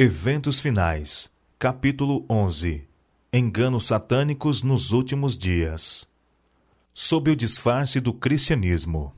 Eventos 0.00 0.60
Finais, 0.60 1.28
capítulo 1.58 2.24
11 2.30 2.86
Enganos 3.32 3.86
satânicos 3.86 4.62
nos 4.62 4.92
últimos 4.92 5.36
dias. 5.36 6.06
Sob 6.94 7.32
o 7.32 7.34
disfarce 7.34 7.98
do 7.98 8.12
cristianismo. 8.12 9.12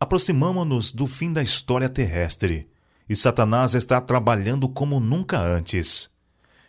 Aproximamo-nos 0.00 0.92
do 0.92 1.06
fim 1.06 1.30
da 1.30 1.42
história 1.42 1.90
terrestre 1.90 2.70
e 3.06 3.14
Satanás 3.14 3.74
está 3.74 4.00
trabalhando 4.00 4.66
como 4.66 4.98
nunca 4.98 5.38
antes. 5.38 6.08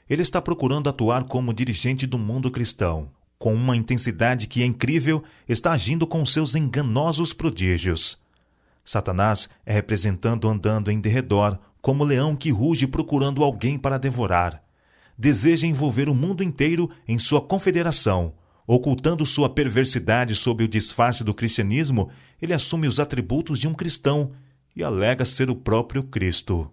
Ele 0.09 0.21
está 0.21 0.41
procurando 0.41 0.89
atuar 0.89 1.23
como 1.23 1.53
dirigente 1.53 2.05
do 2.05 2.17
mundo 2.17 2.51
cristão. 2.51 3.09
Com 3.39 3.53
uma 3.53 3.77
intensidade 3.77 4.47
que 4.47 4.63
é 4.63 4.65
incrível, 4.65 5.23
está 5.47 5.71
agindo 5.71 6.05
com 6.05 6.25
seus 6.25 6.55
enganosos 6.55 7.31
prodígios. 7.31 8.21
Satanás 8.83 9.49
é 9.65 9.71
representando 9.71 10.49
andando 10.49 10.91
em 10.91 10.99
derredor 10.99 11.57
como 11.81 12.03
leão 12.03 12.35
que 12.35 12.51
ruge 12.51 12.85
procurando 12.85 13.43
alguém 13.43 13.77
para 13.77 13.97
devorar. 13.97 14.63
Deseja 15.17 15.67
envolver 15.67 16.07
o 16.07 16.15
mundo 16.15 16.43
inteiro 16.43 16.89
em 17.07 17.17
sua 17.17 17.41
confederação. 17.41 18.33
Ocultando 18.67 19.25
sua 19.25 19.49
perversidade 19.49 20.35
sob 20.35 20.63
o 20.63 20.67
disfarce 20.67 21.23
do 21.23 21.33
cristianismo, 21.33 22.09
ele 22.41 22.53
assume 22.53 22.87
os 22.87 22.99
atributos 22.99 23.59
de 23.59 23.67
um 23.67 23.73
cristão 23.73 24.31
e 24.75 24.83
alega 24.83 25.25
ser 25.25 25.49
o 25.49 25.55
próprio 25.55 26.03
Cristo. 26.03 26.71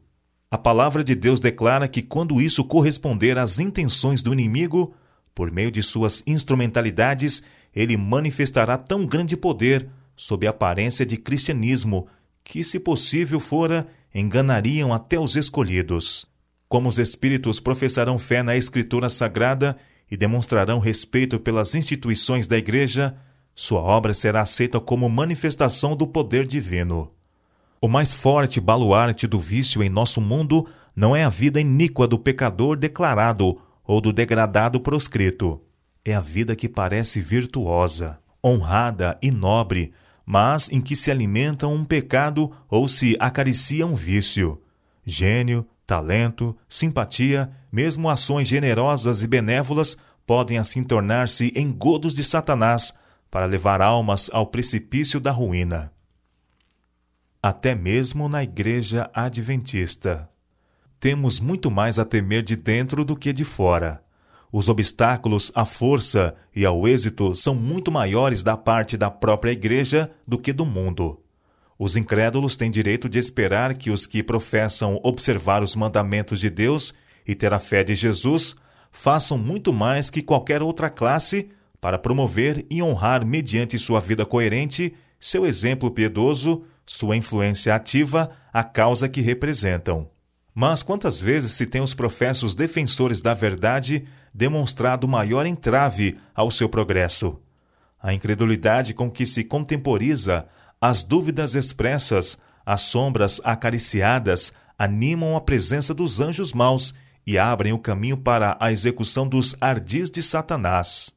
A 0.50 0.56
palavra 0.56 1.02
de 1.02 1.14
Deus 1.14 1.40
declara 1.40 1.88
que, 1.88 2.02
quando 2.02 2.40
isso 2.40 2.64
corresponder 2.64 3.38
às 3.38 3.58
intenções 3.58 4.22
do 4.22 4.32
inimigo, 4.32 4.94
por 5.34 5.50
meio 5.50 5.70
de 5.70 5.82
suas 5.82 6.22
instrumentalidades, 6.26 7.42
ele 7.74 7.96
manifestará 7.96 8.78
tão 8.78 9.06
grande 9.06 9.36
poder 9.36 9.88
sob 10.16 10.46
a 10.46 10.50
aparência 10.50 11.04
de 11.04 11.16
cristianismo 11.16 12.06
que, 12.42 12.64
se 12.64 12.80
possível 12.80 13.38
fora, 13.38 13.86
enganariam 14.14 14.92
até 14.92 15.18
os 15.18 15.36
escolhidos. 15.36 16.26
Como 16.68 16.88
os 16.88 16.98
espíritos 16.98 17.60
professarão 17.60 18.18
fé 18.18 18.42
na 18.42 18.56
Escritura 18.56 19.08
Sagrada 19.08 19.76
e 20.10 20.16
demonstrarão 20.16 20.78
respeito 20.78 21.40
pelas 21.40 21.74
instituições 21.74 22.46
da 22.46 22.58
Igreja, 22.58 23.16
sua 23.54 23.80
obra 23.80 24.14
será 24.14 24.42
aceita 24.42 24.78
como 24.78 25.08
manifestação 25.08 25.96
do 25.96 26.06
poder 26.06 26.46
divino. 26.46 27.12
O 27.80 27.88
mais 27.88 28.12
forte 28.12 28.60
baluarte 28.60 29.26
do 29.26 29.40
vício 29.40 29.82
em 29.82 29.88
nosso 29.88 30.20
mundo 30.20 30.66
não 30.94 31.14
é 31.14 31.24
a 31.24 31.28
vida 31.28 31.60
iníqua 31.60 32.06
do 32.06 32.18
pecador 32.18 32.76
declarado 32.76 33.60
ou 33.84 34.00
do 34.00 34.12
degradado 34.12 34.80
proscrito. 34.80 35.60
É 36.04 36.14
a 36.14 36.20
vida 36.20 36.56
que 36.56 36.68
parece 36.68 37.20
virtuosa, 37.20 38.18
honrada 38.44 39.18
e 39.22 39.30
nobre, 39.30 39.92
mas 40.30 40.68
em 40.70 40.78
que 40.78 40.94
se 40.94 41.10
alimenta 41.10 41.66
um 41.66 41.82
pecado 41.86 42.52
ou 42.68 42.86
se 42.86 43.16
acaricia 43.18 43.86
um 43.86 43.94
vício. 43.94 44.62
Gênio, 45.02 45.66
talento, 45.86 46.54
simpatia, 46.68 47.50
mesmo 47.72 48.10
ações 48.10 48.46
generosas 48.46 49.22
e 49.22 49.26
benévolas 49.26 49.96
podem 50.26 50.58
assim 50.58 50.84
tornar-se 50.84 51.50
engodos 51.56 52.12
de 52.12 52.22
Satanás 52.22 52.92
para 53.30 53.46
levar 53.46 53.80
almas 53.80 54.28
ao 54.30 54.46
precipício 54.46 55.18
da 55.18 55.30
ruína. 55.30 55.90
Até 57.42 57.74
mesmo 57.74 58.28
na 58.28 58.42
Igreja 58.42 59.10
Adventista. 59.14 60.28
Temos 61.00 61.40
muito 61.40 61.70
mais 61.70 61.98
a 61.98 62.04
temer 62.04 62.42
de 62.42 62.54
dentro 62.54 63.02
do 63.02 63.16
que 63.16 63.32
de 63.32 63.46
fora. 63.46 64.04
Os 64.50 64.68
obstáculos 64.68 65.52
à 65.54 65.64
força 65.64 66.34
e 66.54 66.64
ao 66.64 66.88
êxito 66.88 67.34
são 67.34 67.54
muito 67.54 67.92
maiores 67.92 68.42
da 68.42 68.56
parte 68.56 68.96
da 68.96 69.10
própria 69.10 69.52
Igreja 69.52 70.10
do 70.26 70.38
que 70.38 70.52
do 70.52 70.64
mundo. 70.64 71.20
Os 71.78 71.96
incrédulos 71.96 72.56
têm 72.56 72.70
direito 72.70 73.08
de 73.08 73.18
esperar 73.18 73.74
que 73.74 73.90
os 73.90 74.06
que 74.06 74.22
professam 74.22 74.98
observar 75.04 75.62
os 75.62 75.76
mandamentos 75.76 76.40
de 76.40 76.50
Deus 76.50 76.94
e 77.26 77.34
ter 77.34 77.52
a 77.52 77.58
fé 77.58 77.84
de 77.84 77.94
Jesus 77.94 78.56
façam 78.90 79.36
muito 79.38 79.72
mais 79.72 80.10
que 80.10 80.22
qualquer 80.22 80.62
outra 80.62 80.90
classe 80.90 81.48
para 81.80 81.98
promover 81.98 82.66
e 82.68 82.82
honrar, 82.82 83.24
mediante 83.24 83.78
sua 83.78 84.00
vida 84.00 84.26
coerente, 84.26 84.94
seu 85.20 85.46
exemplo 85.46 85.90
piedoso, 85.90 86.64
sua 86.84 87.16
influência 87.16 87.74
ativa, 87.74 88.30
a 88.52 88.64
causa 88.64 89.08
que 89.08 89.20
representam. 89.20 90.10
Mas 90.60 90.82
quantas 90.82 91.20
vezes 91.20 91.52
se 91.52 91.66
tem 91.66 91.80
os 91.80 91.94
professos 91.94 92.52
defensores 92.52 93.20
da 93.20 93.32
verdade 93.32 94.04
demonstrado 94.34 95.06
maior 95.06 95.46
entrave 95.46 96.18
ao 96.34 96.50
seu 96.50 96.68
progresso? 96.68 97.38
A 98.02 98.12
incredulidade 98.12 98.92
com 98.92 99.08
que 99.08 99.24
se 99.24 99.44
contemporiza, 99.44 100.48
as 100.80 101.04
dúvidas 101.04 101.54
expressas, 101.54 102.36
as 102.66 102.80
sombras 102.80 103.40
acariciadas 103.44 104.52
animam 104.76 105.36
a 105.36 105.40
presença 105.40 105.94
dos 105.94 106.18
anjos 106.18 106.52
maus 106.52 106.92
e 107.24 107.38
abrem 107.38 107.72
o 107.72 107.78
caminho 107.78 108.16
para 108.16 108.56
a 108.58 108.72
execução 108.72 109.28
dos 109.28 109.54
ardis 109.60 110.10
de 110.10 110.24
Satanás. 110.24 111.14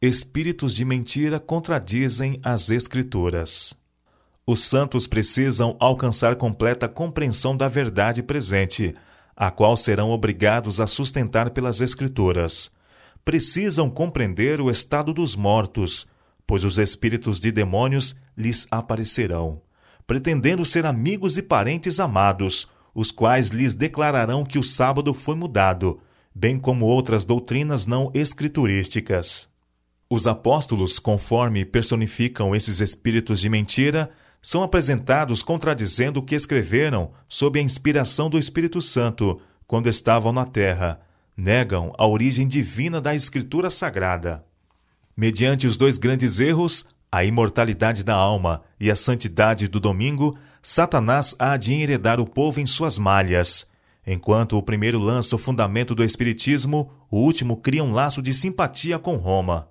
Espíritos 0.00 0.76
de 0.76 0.84
mentira 0.84 1.40
contradizem 1.40 2.38
as 2.44 2.70
Escrituras. 2.70 3.79
Os 4.46 4.64
santos 4.64 5.06
precisam 5.06 5.76
alcançar 5.78 6.36
completa 6.36 6.88
compreensão 6.88 7.56
da 7.56 7.68
verdade 7.68 8.22
presente, 8.22 8.94
a 9.36 9.50
qual 9.50 9.76
serão 9.76 10.10
obrigados 10.10 10.80
a 10.80 10.86
sustentar 10.86 11.50
pelas 11.50 11.80
Escrituras. 11.80 12.70
Precisam 13.24 13.88
compreender 13.88 14.60
o 14.60 14.70
estado 14.70 15.12
dos 15.12 15.36
mortos, 15.36 16.06
pois 16.46 16.64
os 16.64 16.78
espíritos 16.78 17.38
de 17.38 17.52
demônios 17.52 18.16
lhes 18.36 18.66
aparecerão, 18.70 19.62
pretendendo 20.06 20.64
ser 20.64 20.84
amigos 20.84 21.38
e 21.38 21.42
parentes 21.42 22.00
amados, 22.00 22.66
os 22.94 23.12
quais 23.12 23.50
lhes 23.50 23.72
declararão 23.72 24.44
que 24.44 24.58
o 24.58 24.64
sábado 24.64 25.14
foi 25.14 25.36
mudado, 25.36 26.00
bem 26.34 26.58
como 26.58 26.86
outras 26.86 27.24
doutrinas 27.24 27.86
não 27.86 28.10
escriturísticas. 28.14 29.48
Os 30.08 30.26
apóstolos, 30.26 30.98
conforme 30.98 31.64
personificam 31.64 32.54
esses 32.54 32.80
espíritos 32.80 33.40
de 33.40 33.48
mentira, 33.48 34.10
são 34.42 34.62
apresentados 34.62 35.42
contradizendo 35.42 36.20
o 36.20 36.22
que 36.22 36.34
escreveram 36.34 37.12
sob 37.28 37.58
a 37.58 37.62
inspiração 37.62 38.30
do 38.30 38.38
Espírito 38.38 38.80
Santo 38.80 39.40
quando 39.66 39.88
estavam 39.88 40.32
na 40.32 40.44
terra. 40.44 41.00
Negam 41.36 41.92
a 41.96 42.06
origem 42.06 42.48
divina 42.48 43.00
da 43.00 43.14
Escritura 43.14 43.70
Sagrada. 43.70 44.44
Mediante 45.16 45.66
os 45.66 45.76
dois 45.76 45.98
grandes 45.98 46.40
erros, 46.40 46.86
a 47.12 47.24
imortalidade 47.24 48.04
da 48.04 48.14
alma 48.14 48.62
e 48.78 48.90
a 48.90 48.96
santidade 48.96 49.68
do 49.68 49.80
domingo, 49.80 50.36
Satanás 50.62 51.34
há 51.38 51.56
de 51.56 51.72
enheredar 51.72 52.20
o 52.20 52.26
povo 52.26 52.60
em 52.60 52.66
suas 52.66 52.98
malhas. 52.98 53.68
Enquanto 54.06 54.56
o 54.56 54.62
primeiro 54.62 54.98
lança 54.98 55.36
o 55.36 55.38
fundamento 55.38 55.94
do 55.94 56.04
Espiritismo, 56.04 56.90
o 57.10 57.18
último 57.18 57.56
cria 57.56 57.84
um 57.84 57.92
laço 57.92 58.22
de 58.22 58.32
simpatia 58.34 58.98
com 58.98 59.16
Roma. 59.16 59.69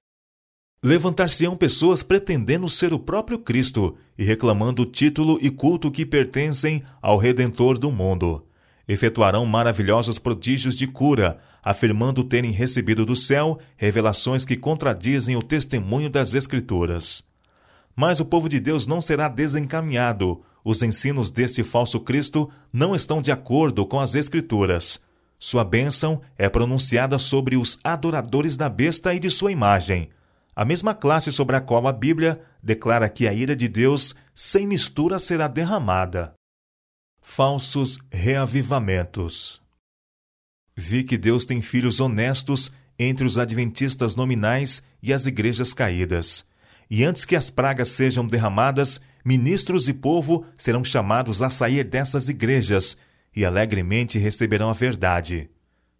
Levantar-se-ão 0.81 1.57
pessoas 1.57 2.01
pretendendo 2.01 2.69
ser 2.69 2.93
o 2.93 2.99
próprio 2.99 3.37
Cristo 3.37 3.97
e 4.17 4.23
reclamando 4.23 4.83
o 4.83 4.85
título 4.85 5.37
e 5.41 5.49
culto 5.49 5.91
que 5.91 6.05
pertencem 6.05 6.81
ao 7.01 7.17
Redentor 7.17 7.77
do 7.77 7.91
mundo. 7.91 8.45
Efetuarão 8.87 9.45
maravilhosos 9.45 10.17
prodígios 10.17 10.77
de 10.77 10.87
cura, 10.87 11.37
afirmando 11.61 12.23
terem 12.23 12.51
recebido 12.51 13.05
do 13.05 13.13
céu 13.13 13.59
revelações 13.75 14.45
que 14.45 14.55
contradizem 14.55 15.35
o 15.35 15.43
testemunho 15.43 16.09
das 16.09 16.33
Escrituras. 16.33 17.25
Mas 17.93 18.21
o 18.21 18.25
povo 18.25 18.47
de 18.47 18.61
Deus 18.61 18.87
não 18.87 19.01
será 19.01 19.27
desencaminhado. 19.27 20.41
Os 20.63 20.81
ensinos 20.81 21.29
deste 21.29 21.61
falso 21.61 21.99
Cristo 21.99 22.49
não 22.71 22.95
estão 22.95 23.21
de 23.21 23.33
acordo 23.33 23.85
com 23.85 23.99
as 23.99 24.15
Escrituras. 24.15 25.01
Sua 25.37 25.65
bênção 25.65 26.21
é 26.37 26.47
pronunciada 26.47 27.19
sobre 27.19 27.57
os 27.57 27.77
adoradores 27.83 28.55
da 28.55 28.69
besta 28.69 29.13
e 29.13 29.19
de 29.19 29.29
sua 29.29 29.51
imagem 29.51 30.09
a 30.59 30.65
mesma 30.65 30.93
classe 30.93 31.31
sobre 31.31 31.55
a 31.55 31.61
qual 31.61 31.87
a 31.87 31.93
Bíblia 31.93 32.41
declara 32.61 33.07
que 33.07 33.25
a 33.25 33.33
ira 33.33 33.55
de 33.55 33.69
Deus 33.69 34.13
sem 34.35 34.67
mistura 34.67 35.17
será 35.17 35.47
derramada. 35.47 36.33
Falsos 37.21 37.97
reavivamentos. 38.11 39.61
Vi 40.75 41.05
que 41.05 41.17
Deus 41.17 41.45
tem 41.45 41.61
filhos 41.61 42.01
honestos 42.01 42.73
entre 42.99 43.25
os 43.25 43.39
adventistas 43.39 44.15
nominais 44.15 44.83
e 45.01 45.13
as 45.13 45.25
igrejas 45.25 45.73
caídas. 45.73 46.45
E 46.89 47.05
antes 47.05 47.23
que 47.23 47.37
as 47.37 47.49
pragas 47.49 47.87
sejam 47.87 48.27
derramadas, 48.27 48.99
ministros 49.23 49.87
e 49.87 49.93
povo 49.93 50.45
serão 50.57 50.83
chamados 50.83 51.41
a 51.41 51.49
sair 51.49 51.85
dessas 51.85 52.27
igrejas 52.27 52.97
e 53.33 53.45
alegremente 53.45 54.19
receberão 54.19 54.69
a 54.69 54.73
verdade. 54.73 55.49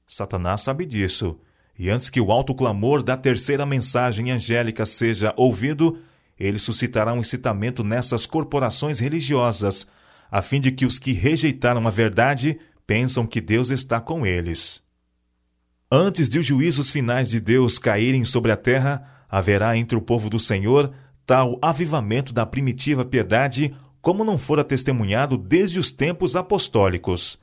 Satanás 0.06 0.60
sabe 0.60 0.86
disso 0.86 1.40
e 1.80 1.90
antes 1.90 2.10
que 2.10 2.20
o 2.20 2.30
alto 2.30 2.54
clamor 2.54 3.02
da 3.02 3.16
terceira 3.16 3.66
mensagem 3.66 4.32
angélica 4.32 4.86
seja 4.86 5.34
ouvido, 5.38 5.98
ele 6.38 6.60
suscitará 6.60 7.14
um 7.14 7.22
excitamento 7.22 7.86
nessas 7.86 8.26
corporações 8.26 9.00
religiosas, 9.00 9.88
a 10.30 10.42
fim 10.42 10.60
de 10.60 10.74
que 10.74 10.86
os 10.86 11.00
que 11.00 11.14
rejeitaram 11.14 11.88
a 11.88 11.90
verdade 11.90 12.60
pensam 12.86 13.26
que 13.26 13.40
Deus 13.40 13.70
está 13.70 14.02
com 14.02 14.26
eles. 14.26 14.84
Antes 15.90 16.28
de 16.28 16.38
os 16.38 16.46
juízos 16.46 16.92
finais 16.92 17.30
de 17.30 17.40
Deus 17.40 17.80
caírem 17.80 18.26
sobre 18.26 18.52
a 18.52 18.58
terra, 18.58 19.26
haverá 19.30 19.78
entre 19.78 19.98
o 19.98 20.02
povo 20.02 20.30
do 20.30 20.40
Senhor 20.40 20.94
tal 21.26 21.58
avivamento 21.62 22.34
da 22.34 22.46
primitiva 22.46 23.06
piedade 23.06 23.74
como 24.02 24.26
não 24.26 24.38
fora 24.38 24.66
testemunhado 24.66 25.38
desde 25.38 25.80
os 25.80 25.92
tempos 25.92 26.36
apostólicos. 26.36 27.40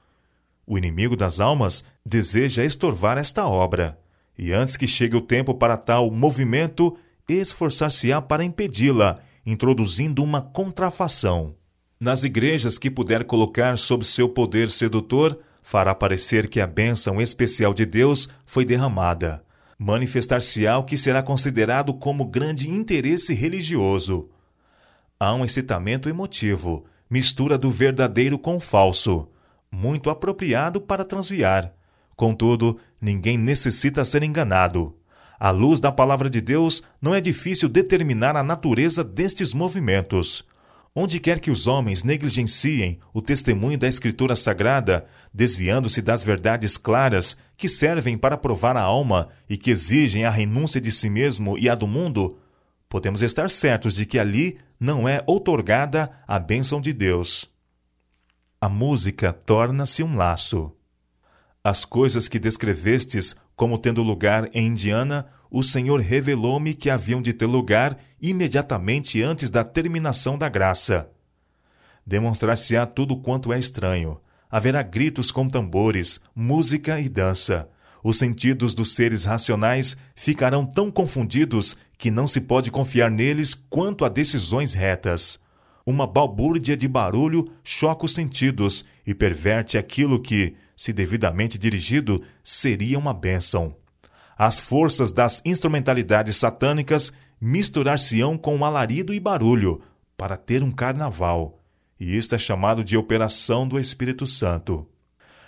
O 0.67 0.77
inimigo 0.77 1.17
das 1.17 1.41
almas 1.41 1.85
deseja 2.05 2.65
estorvar 2.65 3.17
esta 3.17 3.47
obra, 3.47 3.99
e 4.39 4.53
antes 4.53 4.77
que 4.77 4.87
chegue 4.87 5.17
o 5.17 5.21
tempo 5.21 5.55
para 5.55 5.77
tal 5.77 6.11
movimento, 6.11 6.97
esforçar-se-á 7.29 8.21
para 8.21 8.45
impedi-la, 8.45 9.19
introduzindo 9.45 10.23
uma 10.23 10.41
contrafação. 10.41 11.55
Nas 11.99 12.25
igrejas 12.25 12.79
que 12.79 12.91
puder 12.91 13.25
colocar 13.25 13.79
sob 13.79 14.05
seu 14.05 14.29
poder 14.29 14.71
sedutor, 14.71 15.39
fará 15.63 15.95
parecer 15.95 16.49
que 16.49 16.61
a 16.61 16.67
bênção 16.67 17.21
especial 17.21 17.73
de 17.73 17.87
Deus 17.87 18.29
foi 18.45 18.65
derramada. 18.65 19.43
Manifestar-se-á 19.79 20.79
o 20.79 20.85
que 20.85 20.97
será 20.97 21.23
considerado 21.23 21.93
como 21.95 22.27
grande 22.27 22.71
interesse 22.71 23.35
religioso. 23.35 24.29
Há 25.19 25.35
um 25.35 25.45
excitamento 25.45 26.09
emotivo, 26.09 26.85
mistura 27.09 27.57
do 27.57 27.71
verdadeiro 27.71 28.39
com 28.39 28.57
o 28.57 28.61
falso, 28.61 29.29
muito 29.71 30.11
apropriado 30.11 30.81
para 30.81 31.05
transviar. 31.05 31.76
Contudo, 32.17 32.79
ninguém 33.01 33.37
necessita 33.37 34.05
ser 34.05 34.23
enganado. 34.23 34.97
À 35.39 35.51
luz 35.51 35.81
da 35.81 35.93
palavra 35.93 36.31
de 36.31 36.41
Deus, 36.41 36.83
não 37.01 37.15
é 37.15 37.21
difícil 37.21 37.69
determinar 37.69 38.35
a 38.37 38.43
natureza 38.43 39.05
destes 39.05 39.53
movimentos. 39.53 40.43
Onde 40.95 41.21
quer 41.21 41.41
que 41.41 41.51
os 41.51 41.67
homens 41.67 42.03
negligenciem 42.03 42.99
o 43.13 43.21
testemunho 43.21 43.77
da 43.77 43.87
Escritura 43.87 44.35
Sagrada, 44.35 45.07
desviando-se 45.33 46.01
das 46.01 46.25
verdades 46.25 46.79
claras 46.79 47.37
que 47.55 47.69
servem 47.69 48.17
para 48.17 48.39
provar 48.39 48.79
a 48.79 48.83
alma 48.83 49.29
e 49.47 49.59
que 49.59 49.71
exigem 49.71 50.25
a 50.25 50.31
renúncia 50.31 50.81
de 50.81 50.91
si 50.91 51.11
mesmo 51.11 51.59
e 51.59 51.69
a 51.69 51.75
do 51.75 51.87
mundo, 51.87 52.39
podemos 52.89 53.21
estar 53.21 53.51
certos 53.51 53.95
de 53.95 54.07
que 54.07 54.19
ali 54.19 54.57
não 54.81 55.07
é 55.07 55.23
outorgada 55.27 56.11
a 56.27 56.39
bênção 56.39 56.81
de 56.81 56.95
Deus. 56.95 57.51
A 58.59 58.71
música 58.71 59.35
torna-se 59.35 60.03
um 60.03 60.17
laço. 60.17 60.76
As 61.69 61.85
coisas 61.85 62.29
que 62.29 62.39
descrevestes 62.39 63.35
como 63.57 63.77
tendo 63.77 64.01
lugar 64.01 64.49
em 64.55 64.69
Indiana, 64.69 65.27
o 65.51 65.65
Senhor 65.65 66.01
revelou-me 66.01 66.73
que 66.73 66.89
haviam 66.89 67.21
de 67.21 67.33
ter 67.33 67.47
lugar 67.47 67.99
imediatamente 68.23 69.21
antes 69.21 69.51
da 69.51 69.65
terminação 69.65 70.39
da 70.39 70.49
graça. 70.49 71.11
Demonstrar-se-á 72.07 72.87
tudo 72.87 73.17
quanto 73.17 73.53
é 73.53 73.59
estranho. 73.59 74.21
Haverá 74.49 74.81
gritos 74.81 75.33
com 75.33 75.49
tambores, 75.49 76.21
música 76.37 77.01
e 77.01 77.09
dança. 77.09 77.69
Os 78.01 78.17
sentidos 78.17 78.73
dos 78.73 78.95
seres 78.95 79.25
racionais 79.25 79.97
ficarão 80.15 80.65
tão 80.65 80.89
confundidos 80.89 81.77
que 81.99 82.13
não 82.13 82.29
se 82.29 82.41
pode 82.41 82.71
confiar 82.71 83.11
neles 83.11 83.57
quanto 83.69 84.05
a 84.05 84.09
decisões 84.09 84.73
retas. 84.73 85.41
Uma 85.85 86.07
balbúrdia 86.07 86.77
de 86.77 86.87
barulho 86.87 87.51
choca 87.65 88.07
os 88.07 88.15
sentidos 88.15 88.85
e 89.07 89.15
perverte 89.15 89.79
aquilo 89.79 90.21
que, 90.21 90.57
se 90.77 90.93
devidamente 90.93 91.57
dirigido, 91.57 92.23
seria 92.43 92.99
uma 92.99 93.15
bênção. 93.15 93.77
As 94.37 94.59
forças 94.59 95.13
das 95.13 95.41
instrumentalidades 95.45 96.37
satânicas 96.37 97.13
misturar-se-ão 97.41 98.37
com 98.37 98.65
alarido 98.65 99.15
e 99.15 99.21
barulho 99.21 99.81
para 100.17 100.37
ter 100.37 100.63
um 100.63 100.73
carnaval, 100.73 101.61
e 101.99 102.17
isto 102.17 102.35
é 102.35 102.39
chamado 102.39 102.83
de 102.83 102.97
operação 102.97 103.67
do 103.67 103.79
Espírito 103.79 104.27
Santo. 104.27 104.87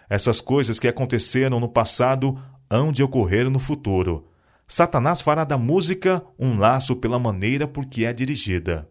Essas 0.08 0.40
coisas 0.40 0.78
que 0.80 0.88
aconteceram 0.88 1.60
no 1.60 1.68
passado 1.68 2.40
hão 2.70 2.92
de 2.92 3.02
ocorrer 3.02 3.50
no 3.50 3.58
futuro. 3.58 4.26
Satanás 4.66 5.20
fará 5.20 5.44
da 5.44 5.58
música 5.58 6.22
um 6.38 6.58
laço 6.58 6.96
pela 6.96 7.18
maneira 7.18 7.66
por 7.66 7.86
que 7.86 8.04
é 8.04 8.12
dirigida. 8.12 8.88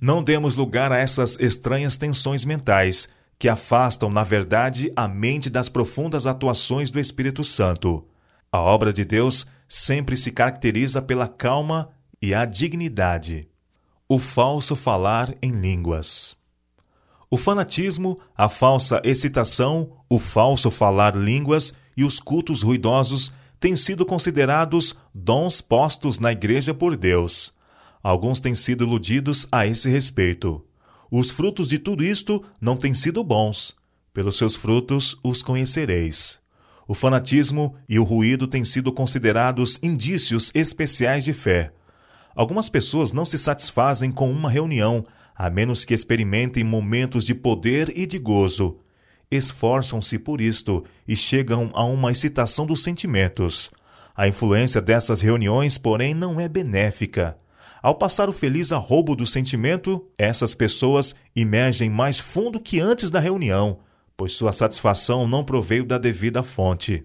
Não 0.00 0.22
demos 0.22 0.56
lugar 0.56 0.90
a 0.90 0.98
essas 0.98 1.38
estranhas 1.38 1.96
tensões 1.96 2.44
mentais 2.44 3.08
que 3.42 3.48
afastam, 3.48 4.08
na 4.08 4.22
verdade, 4.22 4.92
a 4.94 5.08
mente 5.08 5.50
das 5.50 5.68
profundas 5.68 6.28
atuações 6.28 6.92
do 6.92 7.00
Espírito 7.00 7.42
Santo. 7.42 8.06
A 8.52 8.60
obra 8.60 8.92
de 8.92 9.04
Deus 9.04 9.46
sempre 9.68 10.16
se 10.16 10.30
caracteriza 10.30 11.02
pela 11.02 11.26
calma 11.26 11.90
e 12.22 12.32
a 12.32 12.44
dignidade. 12.44 13.48
O 14.08 14.20
falso 14.20 14.76
falar 14.76 15.34
em 15.42 15.50
línguas. 15.50 16.36
O 17.28 17.36
fanatismo, 17.36 18.16
a 18.36 18.48
falsa 18.48 19.02
excitação, 19.04 19.90
o 20.08 20.20
falso 20.20 20.70
falar 20.70 21.16
línguas 21.16 21.74
e 21.96 22.04
os 22.04 22.20
cultos 22.20 22.62
ruidosos 22.62 23.34
têm 23.58 23.74
sido 23.74 24.06
considerados 24.06 24.94
dons 25.12 25.60
postos 25.60 26.20
na 26.20 26.30
Igreja 26.30 26.72
por 26.72 26.96
Deus. 26.96 27.52
Alguns 28.04 28.38
têm 28.38 28.54
sido 28.54 28.84
iludidos 28.84 29.48
a 29.50 29.66
esse 29.66 29.90
respeito. 29.90 30.64
Os 31.14 31.30
frutos 31.30 31.68
de 31.68 31.78
tudo 31.78 32.02
isto 32.02 32.42
não 32.58 32.74
têm 32.74 32.94
sido 32.94 33.22
bons. 33.22 33.76
Pelos 34.14 34.38
seus 34.38 34.56
frutos 34.56 35.14
os 35.22 35.42
conhecereis. 35.42 36.40
O 36.88 36.94
fanatismo 36.94 37.76
e 37.86 37.98
o 37.98 38.02
ruído 38.02 38.46
têm 38.46 38.64
sido 38.64 38.90
considerados 38.90 39.78
indícios 39.82 40.50
especiais 40.54 41.22
de 41.22 41.34
fé. 41.34 41.70
Algumas 42.34 42.70
pessoas 42.70 43.12
não 43.12 43.26
se 43.26 43.36
satisfazem 43.36 44.10
com 44.10 44.32
uma 44.32 44.48
reunião, 44.48 45.04
a 45.36 45.50
menos 45.50 45.84
que 45.84 45.92
experimentem 45.92 46.64
momentos 46.64 47.26
de 47.26 47.34
poder 47.34 47.92
e 47.94 48.06
de 48.06 48.18
gozo. 48.18 48.78
Esforçam-se 49.30 50.18
por 50.18 50.40
isto 50.40 50.82
e 51.06 51.14
chegam 51.14 51.70
a 51.74 51.84
uma 51.84 52.10
excitação 52.10 52.64
dos 52.64 52.82
sentimentos. 52.82 53.70
A 54.16 54.26
influência 54.26 54.80
dessas 54.80 55.20
reuniões, 55.20 55.76
porém, 55.76 56.14
não 56.14 56.40
é 56.40 56.48
benéfica. 56.48 57.36
Ao 57.82 57.96
passar 57.96 58.28
o 58.28 58.32
feliz 58.32 58.70
arrobo 58.70 59.16
do 59.16 59.26
sentimento, 59.26 60.06
essas 60.16 60.54
pessoas 60.54 61.16
emergem 61.34 61.90
mais 61.90 62.20
fundo 62.20 62.60
que 62.60 62.78
antes 62.78 63.10
da 63.10 63.18
reunião, 63.18 63.80
pois 64.16 64.34
sua 64.34 64.52
satisfação 64.52 65.26
não 65.26 65.42
proveio 65.42 65.84
da 65.84 65.98
devida 65.98 66.44
fonte. 66.44 67.04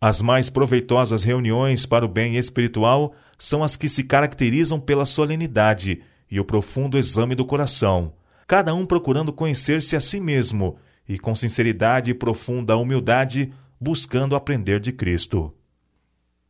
As 0.00 0.20
mais 0.20 0.50
proveitosas 0.50 1.22
reuniões 1.22 1.86
para 1.86 2.04
o 2.04 2.08
bem 2.08 2.36
espiritual 2.36 3.14
são 3.38 3.62
as 3.62 3.76
que 3.76 3.88
se 3.88 4.02
caracterizam 4.02 4.80
pela 4.80 5.04
solenidade 5.04 6.02
e 6.28 6.40
o 6.40 6.44
profundo 6.44 6.98
exame 6.98 7.36
do 7.36 7.46
coração, 7.46 8.12
cada 8.48 8.74
um 8.74 8.84
procurando 8.84 9.32
conhecer-se 9.32 9.94
a 9.94 10.00
si 10.00 10.18
mesmo 10.18 10.76
e, 11.08 11.20
com 11.20 11.36
sinceridade 11.36 12.10
e 12.10 12.14
profunda 12.14 12.76
humildade, 12.76 13.52
buscando 13.80 14.34
aprender 14.34 14.80
de 14.80 14.90
Cristo. 14.90 15.54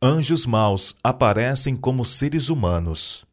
Anjos 0.01 0.47
maus 0.47 0.95
aparecem 1.03 1.75
como 1.75 2.03
seres 2.03 2.49
humanos. 2.49 3.26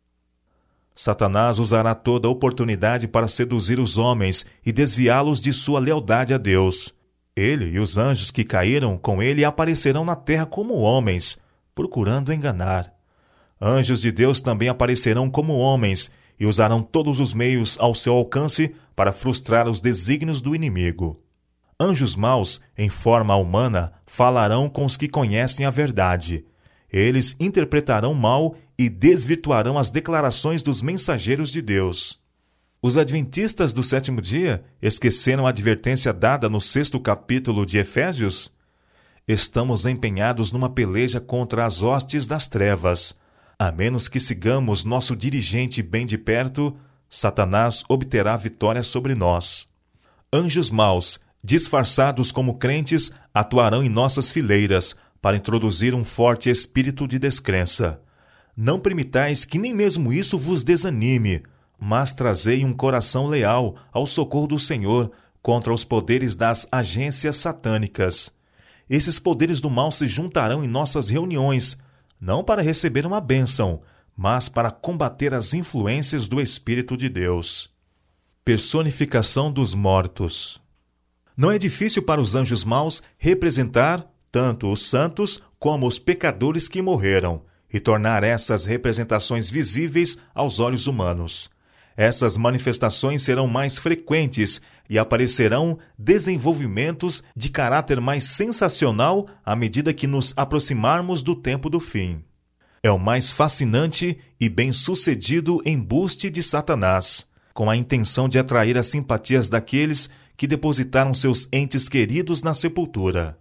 Satanás 0.94 1.58
usará 1.58 1.94
toda 1.94 2.29
oportunidade 2.29 3.08
para 3.08 3.26
seduzir 3.26 3.81
os 3.81 3.99
homens 3.99 4.46
e 4.64 4.73
desviá-los 4.73 5.41
de 5.41 5.52
sua 5.52 5.81
lealdade 5.81 6.32
a 6.32 6.38
Deus. 6.38 6.94
Ele 7.35 7.70
e 7.70 7.81
os 7.81 7.99
anjos 7.99 8.31
que 8.31 8.44
caíram 8.44 8.96
com 8.96 9.20
ele 9.20 9.44
aparecerão 9.44 10.04
na 10.04 10.14
terra 10.14 10.47
como 10.47 10.75
homens, 10.75 11.42
procurando 11.75 12.33
enganar. 12.33 12.95
Anjos 13.61 14.00
de 14.00 14.12
Deus 14.12 14.40
também 14.40 14.69
aparecerão 14.69 15.28
como 15.28 15.59
homens 15.59 16.12
e 16.38 16.47
usarão 16.47 16.80
todos 16.80 17.19
os 17.19 17.35
meios 17.35 17.76
ao 17.80 17.95
seu 17.95 18.14
alcance 18.14 18.75
para 18.95 19.12
frustrar 19.12 19.69
os 19.69 19.80
desígnios 19.80 20.40
do 20.40 20.54
inimigo. 20.54 21.21
Anjos 21.78 22.14
maus, 22.14 22.61
em 22.78 22.88
forma 22.88 23.35
humana, 23.35 23.92
falarão 24.07 24.69
com 24.69 24.85
os 24.85 24.97
que 24.97 25.09
conhecem 25.09 25.66
a 25.66 25.71
verdade. 25.71 26.45
Eles 26.92 27.35
interpretarão 27.40 28.14
mal 28.14 28.54
e 28.78 28.88
desvirtuarão 28.88 29.78
as 29.78 29.90
declarações 29.90 30.62
dos 30.62 30.83
mensageiros 30.83 31.50
de 31.50 31.62
Deus. 31.62 32.23
Os 32.83 32.97
adventistas 32.97 33.73
do 33.73 33.83
sétimo 33.83 34.21
dia 34.21 34.62
esqueceram 34.83 35.47
a 35.47 35.50
advertência 35.50 36.12
dada 36.12 36.49
no 36.49 36.61
sexto 36.61 37.00
capítulo 37.00 37.64
de 37.64 37.78
Efésios? 37.78 38.52
Estamos 39.26 39.87
empenhados 39.87 40.52
numa 40.52 40.69
peleja 40.69 41.19
contra 41.19 41.64
as 41.64 41.83
hostes 41.83 42.26
das 42.26 42.47
trevas. 42.47 43.19
A 43.59 43.73
menos 43.73 44.07
que 44.07 44.21
sigamos 44.21 44.85
nosso 44.85 45.16
dirigente 45.16 45.83
bem 45.83 46.04
de 46.04 46.19
perto, 46.19 46.76
Satanás 47.09 47.85
obterá 47.88 48.37
vitória 48.37 48.83
sobre 48.83 49.14
nós. 49.14 49.66
Anjos 50.31 50.71
maus, 50.71 51.21
disfarçados 51.43 52.31
como 52.31 52.59
crentes, 52.59 53.12
atuarão 53.33 53.83
em 53.83 53.88
nossas 53.88 54.31
fileiras 54.31 54.95
para 55.23 55.37
introduzir 55.37 55.95
um 55.95 56.04
forte 56.04 56.50
espírito 56.50 57.09
de 57.09 57.19
descrença. 57.19 57.99
Não 58.56 58.78
permitais 58.78 59.44
que 59.44 59.58
nem 59.58 59.75
mesmo 59.75 60.12
isso 60.12 60.38
vos 60.38 60.62
desanime, 60.62 61.42
mas 61.78 62.12
trazei 62.12 62.64
um 62.64 62.73
coração 62.73 63.26
leal 63.26 63.76
ao 63.92 64.06
socorro 64.06 64.46
do 64.46 64.58
Senhor 64.58 65.11
contra 65.42 65.75
os 65.75 65.84
poderes 65.84 66.37
das 66.37 66.66
agências 66.70 67.37
satânicas. 67.37 68.32
Esses 68.88 69.18
poderes 69.18 69.61
do 69.61 69.68
mal 69.68 69.90
se 69.90 70.06
juntarão 70.06 70.62
em 70.62 70.68
nossas 70.68 71.08
reuniões, 71.08 71.76
não 72.20 72.44
para 72.44 72.62
receber 72.62 73.04
uma 73.06 73.20
bênção, 73.20 73.82
mas 74.16 74.49
para 74.49 74.70
combater 74.70 75.34
as 75.34 75.52
influências 75.52 76.28
do 76.28 76.40
Espírito 76.40 76.96
de 76.96 77.08
Deus. 77.08 77.70
Personificação 78.44 79.50
dos 79.50 79.75
mortos. 79.75 80.62
Não 81.37 81.50
é 81.50 81.58
difícil 81.58 82.02
para 82.02 82.20
os 82.20 82.37
anjos 82.37 82.62
maus 82.62 83.02
representar 83.18 84.08
tanto 84.30 84.70
os 84.70 84.88
santos 84.88 85.42
como 85.58 85.87
os 85.87 85.99
pecadores 85.99 86.68
que 86.68 86.80
morreram 86.80 87.42
e 87.75 87.81
tornar 87.81 88.23
essas 88.23 88.64
representações 88.64 89.50
visíveis 89.50 90.16
aos 90.33 90.61
olhos 90.61 90.87
humanos. 90.87 91.50
Essas 91.97 92.37
manifestações 92.37 93.25
serão 93.25 93.49
mais 93.49 93.78
frequentes, 93.78 94.62
e 94.88 94.99
aparecerão 94.99 95.78
desenvolvimentos 95.99 97.25
de 97.35 97.49
caráter 97.49 98.00
mais 98.00 98.25
sensacional 98.25 99.26
à 99.45 99.57
medida 99.57 99.93
que 99.93 100.07
nos 100.07 100.33
aproximarmos 100.37 101.23
do 101.23 101.35
tempo 101.35 101.69
do 101.69 101.81
fim. 101.81 102.23
É 102.83 102.90
o 102.90 102.99
mais 102.99 103.33
fascinante 103.33 104.19
e 104.38 104.49
bem-sucedido 104.49 105.61
embuste 105.64 106.28
de 106.28 106.43
Satanás, 106.43 107.26
com 107.54 107.71
a 107.71 107.76
intenção 107.76 108.28
de 108.28 108.38
atrair 108.38 108.76
as 108.76 108.87
simpatias 108.87 109.49
daqueles 109.49 110.11
que 110.37 110.47
depositaram 110.47 111.14
seus 111.14 111.49
entes 111.50 111.88
queridos 111.88 112.43
na 112.43 112.52
sepultura. 112.52 113.38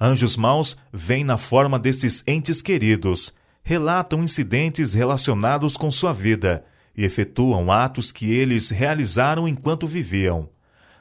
Anjos 0.00 0.36
maus 0.36 0.76
vêm 0.92 1.24
na 1.24 1.36
forma 1.36 1.78
desses 1.78 2.22
entes 2.26 2.62
queridos, 2.62 3.34
relatam 3.68 4.22
incidentes 4.22 4.94
relacionados 4.94 5.76
com 5.76 5.90
sua 5.90 6.12
vida 6.12 6.64
e 6.96 7.04
efetuam 7.04 7.72
atos 7.72 8.12
que 8.12 8.30
eles 8.30 8.70
realizaram 8.70 9.48
enquanto 9.48 9.88
viviam. 9.88 10.48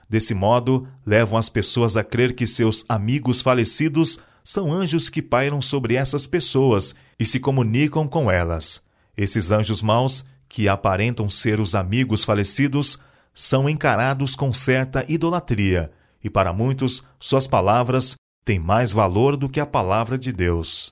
Desse 0.09 0.33
modo, 0.33 0.87
levam 1.05 1.37
as 1.37 1.47
pessoas 1.47 1.95
a 1.95 2.03
crer 2.03 2.33
que 2.33 2.47
seus 2.47 2.83
amigos 2.89 3.43
falecidos 3.43 4.17
são 4.43 4.73
anjos 4.73 5.09
que 5.09 5.21
pairam 5.21 5.61
sobre 5.61 5.93
essas 5.93 6.25
pessoas 6.25 6.95
e 7.19 7.25
se 7.25 7.39
comunicam 7.39 8.07
com 8.07 8.31
elas. 8.31 8.81
Esses 9.15 9.51
anjos 9.51 9.83
maus, 9.83 10.25
que 10.49 10.67
aparentam 10.67 11.29
ser 11.29 11.59
os 11.59 11.75
amigos 11.75 12.25
falecidos, 12.25 12.97
são 13.31 13.69
encarados 13.69 14.35
com 14.35 14.51
certa 14.51 15.05
idolatria, 15.07 15.91
e 16.23 16.31
para 16.31 16.51
muitos, 16.51 17.03
suas 17.19 17.45
palavras 17.45 18.15
têm 18.43 18.57
mais 18.57 18.91
valor 18.91 19.37
do 19.37 19.47
que 19.47 19.59
a 19.59 19.67
palavra 19.67 20.17
de 20.17 20.33
Deus. 20.33 20.89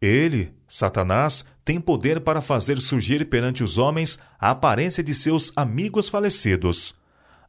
Ele, 0.00 0.52
Satanás, 0.74 1.44
tem 1.66 1.78
poder 1.78 2.20
para 2.20 2.40
fazer 2.40 2.80
surgir 2.80 3.26
perante 3.26 3.62
os 3.62 3.76
homens 3.76 4.18
a 4.40 4.52
aparência 4.52 5.04
de 5.04 5.12
seus 5.12 5.52
amigos 5.54 6.08
falecidos. 6.08 6.94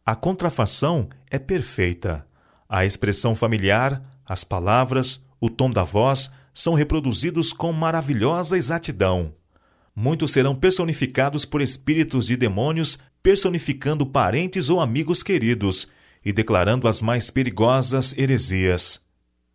A 0.06 0.14
contrafação 0.14 1.08
é 1.32 1.40
perfeita. 1.40 2.28
A 2.68 2.86
expressão 2.86 3.34
familiar, 3.34 4.04
as 4.26 4.44
palavras, 4.44 5.24
o 5.40 5.50
tom 5.50 5.72
da 5.72 5.86
voz 5.86 6.32
são 6.54 6.74
reproduzidos 6.74 7.54
com 7.54 7.72
maravilhosa 7.72 8.58
exatidão. 8.58 9.34
Muitos 9.96 10.32
serão 10.32 10.54
personificados 10.54 11.46
por 11.46 11.62
espíritos 11.62 12.26
de 12.26 12.36
demônios, 12.36 13.00
personificando 13.24 14.06
parentes 14.06 14.68
ou 14.68 14.82
amigos 14.82 15.24
queridos 15.24 15.88
e 16.26 16.34
declarando 16.34 16.90
as 16.90 17.02
mais 17.02 17.32
perigosas 17.32 18.14
heresias. 18.18 19.02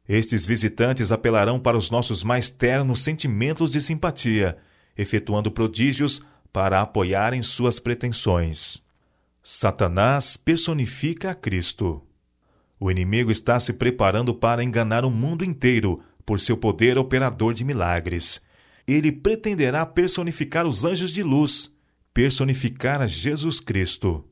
Estes 0.08 0.46
visitantes 0.46 1.12
apelarão 1.12 1.60
para 1.60 1.76
os 1.76 1.90
nossos 1.90 2.24
mais 2.24 2.48
ternos 2.48 3.00
sentimentos 3.00 3.72
de 3.72 3.80
simpatia, 3.80 4.56
efetuando 4.96 5.50
prodígios 5.50 6.22
para 6.50 6.80
apoiarem 6.80 7.42
suas 7.42 7.78
pretensões. 7.78 8.82
Satanás 9.42 10.36
personifica 10.36 11.32
a 11.32 11.34
Cristo. 11.34 12.02
O 12.80 12.90
inimigo 12.90 13.30
está 13.30 13.60
se 13.60 13.74
preparando 13.74 14.34
para 14.34 14.64
enganar 14.64 15.04
o 15.04 15.10
mundo 15.10 15.44
inteiro 15.44 16.00
por 16.24 16.40
seu 16.40 16.56
poder 16.56 16.96
operador 16.96 17.52
de 17.52 17.64
milagres. 17.64 18.40
Ele 18.86 19.12
pretenderá 19.12 19.84
personificar 19.84 20.66
os 20.66 20.84
anjos 20.84 21.10
de 21.10 21.22
luz, 21.22 21.70
personificar 22.14 23.02
a 23.02 23.06
Jesus 23.06 23.60
Cristo. 23.60 24.24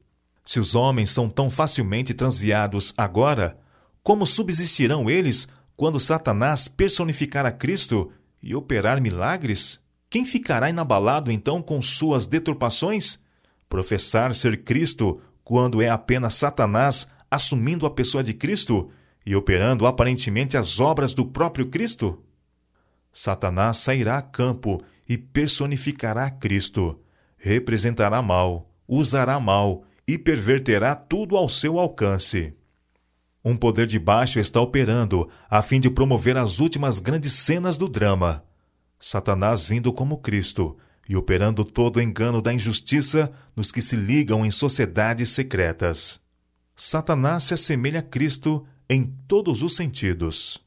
Se 0.45 0.59
os 0.59 0.75
homens 0.75 1.11
são 1.11 1.29
tão 1.29 1.51
facilmente 1.51 2.15
transviados 2.15 2.95
agora, 2.97 3.59
como 4.03 4.27
subsistirão 4.27 5.11
eles 5.11 5.49
quando 5.77 6.01
Satanás 6.01 6.69
personificar 6.69 7.45
a 7.45 7.53
Cristo 7.53 8.11
e 8.43 8.55
operar 8.55 9.01
milagres? 9.01 9.81
Quem 10.09 10.25
ficará 10.25 10.71
inabalado 10.71 11.31
então 11.31 11.61
com 11.61 11.83
suas 11.83 12.27
deturpações? 12.27 13.23
Professar 13.69 14.35
ser 14.35 14.65
Cristo 14.65 15.21
quando 15.45 15.83
é 15.83 15.89
apenas 15.89 16.35
Satanás 16.35 17.11
assumindo 17.31 17.85
a 17.85 17.91
pessoa 17.91 18.23
de 18.23 18.33
Cristo 18.33 18.91
e 19.25 19.35
operando 19.35 19.87
aparentemente 19.87 20.57
as 20.57 20.81
obras 20.81 21.13
do 21.13 21.27
próprio 21.27 21.67
Cristo? 21.67 22.23
Satanás 23.13 23.79
sairá 23.79 24.19
a 24.19 24.23
campo 24.23 24.83
e 25.09 25.19
personificará 25.19 26.31
Cristo, 26.31 27.01
representará 27.37 28.23
mal, 28.23 28.71
usará 28.87 29.39
mal 29.41 29.85
e 30.07 30.17
perverterá 30.17 30.95
tudo 30.95 31.37
ao 31.37 31.49
seu 31.49 31.79
alcance. 31.79 32.55
Um 33.49 33.57
poder 33.57 33.87
de 33.87 33.97
baixo 33.97 34.41
está 34.41 34.61
operando 34.61 35.29
a 35.49 35.63
fim 35.63 35.79
de 35.79 35.89
promover 35.89 36.37
as 36.37 36.59
últimas 36.59 36.99
grandes 36.99 37.33
cenas 37.33 37.77
do 37.77 37.89
drama. 37.89 38.43
Satanás 38.99 39.69
vindo 39.69 39.93
como 39.93 40.19
Cristo 40.19 40.77
e 41.09 41.15
operando 41.15 41.65
todo 41.65 41.99
o 41.99 42.03
engano 42.03 42.43
da 42.43 42.53
injustiça 42.53 43.31
nos 43.55 43.71
que 43.71 43.81
se 43.81 43.95
ligam 43.95 44.45
em 44.45 44.51
sociedades 44.51 45.29
secretas. 45.29 46.21
Satanás 46.75 47.45
se 47.45 47.55
assemelha 47.55 48.01
a 48.01 48.03
Cristo 48.03 48.67
em 48.91 49.15
todos 49.29 49.63
os 49.63 49.77
sentidos. 49.77 50.61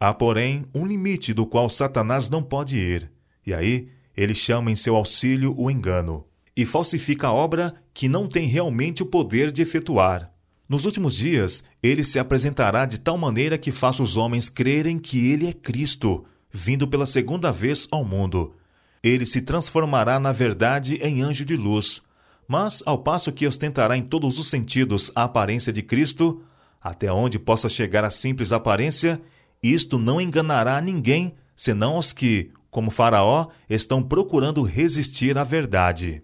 Há, 0.00 0.12
porém, 0.12 0.64
um 0.74 0.84
limite 0.84 1.32
do 1.32 1.46
qual 1.46 1.70
Satanás 1.70 2.28
não 2.28 2.42
pode 2.42 2.76
ir, 2.76 3.08
e 3.46 3.54
aí 3.54 3.88
ele 4.16 4.34
chama 4.34 4.68
em 4.68 4.74
seu 4.74 4.96
auxílio 4.96 5.54
o 5.56 5.70
engano, 5.70 6.26
e 6.56 6.66
falsifica 6.66 7.28
a 7.28 7.32
obra 7.32 7.72
que 7.94 8.08
não 8.08 8.26
tem 8.26 8.48
realmente 8.48 9.00
o 9.00 9.06
poder 9.06 9.52
de 9.52 9.62
efetuar. 9.62 10.34
Nos 10.70 10.84
últimos 10.84 11.16
dias, 11.16 11.64
ele 11.82 12.04
se 12.04 12.16
apresentará 12.16 12.86
de 12.86 12.96
tal 12.96 13.18
maneira 13.18 13.58
que 13.58 13.72
faça 13.72 14.04
os 14.04 14.16
homens 14.16 14.48
crerem 14.48 15.00
que 15.00 15.32
ele 15.32 15.48
é 15.48 15.52
Cristo, 15.52 16.24
vindo 16.48 16.86
pela 16.86 17.06
segunda 17.06 17.50
vez 17.50 17.88
ao 17.90 18.04
mundo. 18.04 18.54
Ele 19.02 19.26
se 19.26 19.40
transformará, 19.40 20.20
na 20.20 20.30
verdade, 20.30 20.94
em 21.02 21.22
anjo 21.22 21.44
de 21.44 21.56
luz. 21.56 22.00
Mas, 22.46 22.84
ao 22.86 22.98
passo 22.98 23.32
que 23.32 23.48
ostentará 23.48 23.96
em 23.96 24.02
todos 24.02 24.38
os 24.38 24.46
sentidos 24.46 25.10
a 25.12 25.24
aparência 25.24 25.72
de 25.72 25.82
Cristo, 25.82 26.40
até 26.80 27.12
onde 27.12 27.36
possa 27.36 27.68
chegar 27.68 28.04
a 28.04 28.10
simples 28.10 28.52
aparência, 28.52 29.20
isto 29.60 29.98
não 29.98 30.20
enganará 30.20 30.80
ninguém, 30.80 31.34
senão 31.56 31.98
os 31.98 32.12
que, 32.12 32.52
como 32.70 32.92
Faraó, 32.92 33.48
estão 33.68 34.00
procurando 34.00 34.62
resistir 34.62 35.36
à 35.36 35.42
verdade. 35.42 36.22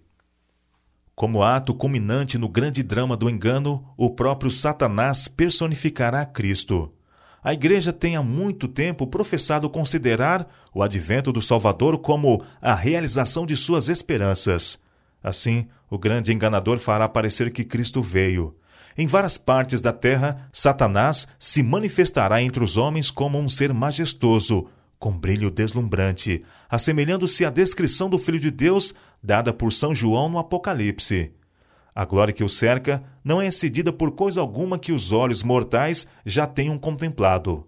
Como 1.17 1.43
ato 1.43 1.73
culminante 1.73 2.37
no 2.37 2.47
grande 2.47 2.83
drama 2.83 3.17
do 3.17 3.31
engano, 3.31 3.83
o 3.97 4.11
próprio 4.11 4.51
Satanás 4.51 5.29
personificará 5.29 6.27
Cristo. 6.27 6.93
A 7.43 7.55
Igreja 7.55 7.91
tem 7.91 8.17
há 8.17 8.23
muito 8.23 8.69
tempo 8.69 9.07
professado 9.07 9.71
considerar 9.71 10.47
o 10.75 10.83
advento 10.83 11.33
do 11.33 11.41
Salvador 11.41 11.97
como 11.97 12.45
a 12.61 12.75
realização 12.75 13.47
de 13.47 13.57
suas 13.57 13.89
esperanças. 13.89 14.79
Assim, 15.25 15.67
o 15.89 15.97
grande 15.97 16.35
enganador 16.35 16.77
fará 16.77 17.09
parecer 17.09 17.51
que 17.51 17.65
Cristo 17.65 18.03
veio. 18.03 18.55
Em 18.95 19.07
várias 19.07 19.39
partes 19.39 19.81
da 19.81 19.95
terra, 19.95 20.47
Satanás 20.53 21.27
se 21.39 21.63
manifestará 21.63 22.43
entre 22.43 22.63
os 22.63 22.77
homens 22.77 23.11
como 23.11 23.39
um 23.39 23.49
ser 23.49 23.73
majestoso, 23.73 24.69
com 24.99 25.17
brilho 25.17 25.51
deslumbrante, 25.51 26.45
assemelhando-se 26.69 27.43
à 27.45 27.49
descrição 27.49 28.11
do 28.11 28.19
Filho 28.19 28.41
de 28.41 28.51
Deus 28.51 28.95
dada 29.27 29.53
por 29.53 29.73
São 29.73 29.93
João 29.93 30.29
no 30.29 30.39
Apocalipse. 30.39 31.33
A 31.93 32.05
glória 32.05 32.33
que 32.33 32.45
o 32.45 32.49
cerca 32.49 33.03
não 33.25 33.43
é 33.43 33.49
excedida 33.49 33.93
por 33.93 34.13
coisa 34.13 34.41
alguma 34.41 34.79
que 34.79 34.93
os 34.93 35.11
olhos 35.11 35.43
mortais 35.43 36.07
já 36.25 36.47
tenham 36.47 36.79
contemplado. 36.79 37.67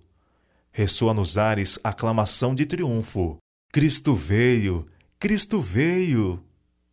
Ressoa 0.70 1.12
nos 1.12 1.36
ares 1.36 1.76
a 1.82 1.88
aclamação 1.88 2.54
de 2.54 2.64
triunfo. 2.64 3.38
Cristo 3.72 4.14
veio! 4.14 4.86
Cristo 5.18 5.60
veio! 5.60 6.44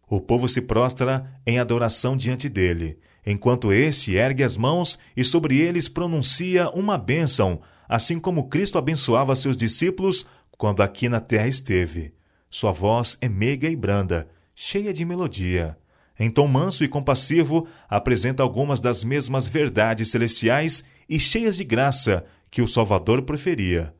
O 0.09 0.19
povo 0.19 0.49
se 0.49 0.61
prostra 0.61 1.39
em 1.45 1.59
adoração 1.59 2.17
diante 2.17 2.49
dele, 2.49 2.97
enquanto 3.23 3.71
este 3.71 4.15
ergue 4.15 4.43
as 4.43 4.57
mãos 4.57 4.97
e 5.15 5.23
sobre 5.23 5.59
eles 5.59 5.87
pronuncia 5.87 6.71
uma 6.71 6.97
bênção, 6.97 7.61
assim 7.87 8.19
como 8.19 8.49
Cristo 8.49 8.79
abençoava 8.79 9.35
seus 9.35 9.57
discípulos 9.57 10.25
quando 10.57 10.81
aqui 10.81 11.07
na 11.07 11.19
terra 11.19 11.47
esteve. 11.47 12.15
Sua 12.49 12.71
voz 12.71 13.17
é 13.21 13.29
meiga 13.29 13.69
e 13.69 13.75
branda, 13.75 14.27
cheia 14.55 14.93
de 14.93 15.03
melodia. 15.03 15.77
Em 16.17 16.29
tom 16.29 16.47
manso 16.47 16.83
e 16.83 16.87
compassivo, 16.87 17.67
apresenta 17.89 18.41
algumas 18.41 18.79
das 18.79 19.03
mesmas 19.03 19.49
verdades 19.49 20.09
celestiais 20.09 20.83
e 21.09 21.19
cheias 21.19 21.57
de 21.57 21.65
graça 21.65 22.25
que 22.49 22.61
o 22.61 22.67
Salvador 22.67 23.23
preferia. 23.23 23.93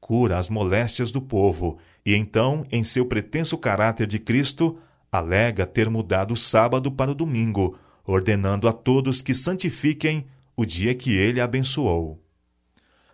Cura 0.00 0.38
as 0.38 0.48
moléstias 0.48 1.12
do 1.12 1.20
povo 1.20 1.78
e 2.06 2.14
então, 2.14 2.64
em 2.72 2.82
seu 2.82 3.04
pretenso 3.04 3.58
caráter 3.58 4.06
de 4.06 4.18
Cristo, 4.18 4.78
alega 5.12 5.66
ter 5.66 5.90
mudado 5.90 6.32
o 6.32 6.36
sábado 6.36 6.90
para 6.90 7.10
o 7.10 7.14
domingo, 7.14 7.78
ordenando 8.06 8.66
a 8.66 8.72
todos 8.72 9.20
que 9.20 9.34
santifiquem 9.34 10.26
o 10.56 10.64
dia 10.64 10.94
que 10.94 11.14
ele 11.14 11.40
abençoou. 11.40 12.22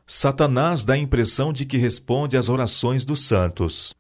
Satanás 0.07 0.85
dá 0.85 0.95
a 0.95 0.99
impressão 0.99 1.53
de 1.53 1.65
que 1.65 1.77
responde 1.77 2.37
às 2.37 2.49
orações 2.49 3.05
dos 3.05 3.27
santos. 3.27 3.95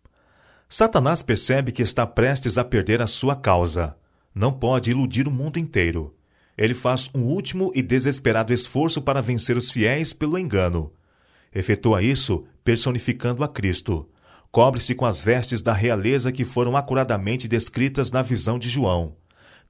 Satanás 0.76 1.22
percebe 1.22 1.70
que 1.70 1.82
está 1.82 2.04
prestes 2.04 2.58
a 2.58 2.64
perder 2.64 3.00
a 3.00 3.06
sua 3.06 3.36
causa. 3.36 3.96
Não 4.34 4.52
pode 4.52 4.90
iludir 4.90 5.28
o 5.28 5.30
mundo 5.30 5.56
inteiro. 5.56 6.12
Ele 6.58 6.74
faz 6.74 7.08
um 7.14 7.22
último 7.22 7.70
e 7.76 7.80
desesperado 7.80 8.52
esforço 8.52 9.00
para 9.00 9.22
vencer 9.22 9.56
os 9.56 9.70
fiéis 9.70 10.12
pelo 10.12 10.36
engano. 10.36 10.92
Efetua 11.54 12.02
isso 12.02 12.44
personificando 12.64 13.44
a 13.44 13.48
Cristo. 13.48 14.08
Cobre-se 14.50 14.96
com 14.96 15.06
as 15.06 15.20
vestes 15.20 15.62
da 15.62 15.72
realeza 15.72 16.32
que 16.32 16.44
foram 16.44 16.76
acuradamente 16.76 17.46
descritas 17.46 18.10
na 18.10 18.20
visão 18.20 18.58
de 18.58 18.68
João. 18.68 19.14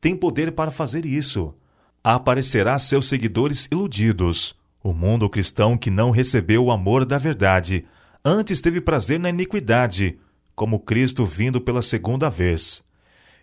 Tem 0.00 0.16
poder 0.16 0.52
para 0.52 0.70
fazer 0.70 1.04
isso. 1.04 1.54
aparecerá 2.02 2.78
seus 2.78 3.08
seguidores 3.08 3.68
iludidos. 3.70 4.56
O 4.82 4.94
mundo 4.94 5.28
cristão 5.28 5.76
que 5.76 5.90
não 5.90 6.10
recebeu 6.10 6.64
o 6.64 6.72
amor 6.72 7.04
da 7.04 7.18
verdade, 7.18 7.84
antes 8.24 8.62
teve 8.62 8.80
prazer 8.80 9.20
na 9.20 9.28
iniquidade, 9.28 10.18
como 10.54 10.80
Cristo 10.80 11.24
vindo 11.24 11.60
pela 11.60 11.82
segunda 11.82 12.30
vez. 12.30 12.82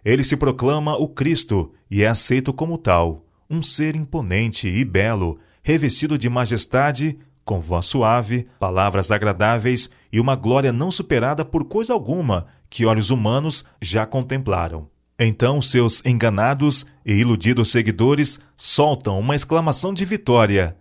Ele 0.04 0.24
se 0.24 0.36
proclama 0.36 0.96
o 0.96 1.08
Cristo 1.08 1.72
e 1.90 2.04
é 2.04 2.08
aceito 2.08 2.52
como 2.54 2.78
tal, 2.78 3.26
um 3.50 3.62
ser 3.62 3.96
imponente 3.96 4.68
e 4.68 4.84
belo, 4.84 5.40
revestido 5.62 6.18
de 6.18 6.30
majestade, 6.30 7.20
com 7.44 7.60
voz 7.60 7.86
suave, 7.86 8.48
palavras 8.60 9.12
agradáveis 9.12 9.90
e 10.12 10.20
uma 10.20 10.36
glória 10.36 10.72
não 10.72 10.92
superada 10.92 11.44
por 11.44 11.66
coisa 11.66 11.94
alguma 11.94 12.48
que 12.70 12.86
olhos 12.86 13.10
humanos 13.10 13.66
já 13.82 14.06
contemplaram. 14.06 14.88
Então 15.20 15.62
seus 15.62 16.04
enganados 16.06 16.86
e 17.06 17.14
iludidos 17.14 17.70
seguidores 17.70 18.40
soltam 18.58 19.20
uma 19.20 19.36
exclamação 19.36 19.94
de 19.94 20.06
vitória. 20.06 20.76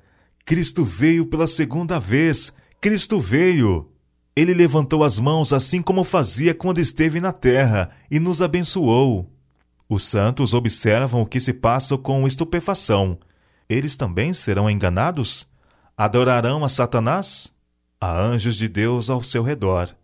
Cristo 0.46 0.84
veio 0.84 1.26
pela 1.26 1.46
segunda 1.46 1.98
vez! 1.98 2.52
Cristo 2.80 3.20
veio! 3.20 3.89
Ele 4.40 4.54
levantou 4.54 5.04
as 5.04 5.18
mãos 5.18 5.52
assim 5.52 5.82
como 5.82 6.02
fazia 6.02 6.54
quando 6.54 6.80
esteve 6.80 7.20
na 7.20 7.30
terra 7.30 7.90
e 8.10 8.18
nos 8.18 8.40
abençoou. 8.40 9.30
Os 9.86 10.04
santos 10.04 10.54
observam 10.54 11.20
o 11.20 11.26
que 11.26 11.38
se 11.38 11.52
passa 11.52 11.98
com 11.98 12.26
estupefação. 12.26 13.18
Eles 13.68 13.96
também 13.96 14.32
serão 14.32 14.70
enganados? 14.70 15.46
Adorarão 15.94 16.64
a 16.64 16.70
Satanás? 16.70 17.52
Há 18.00 18.18
anjos 18.18 18.56
de 18.56 18.66
Deus 18.66 19.10
ao 19.10 19.22
seu 19.22 19.42
redor. 19.42 19.94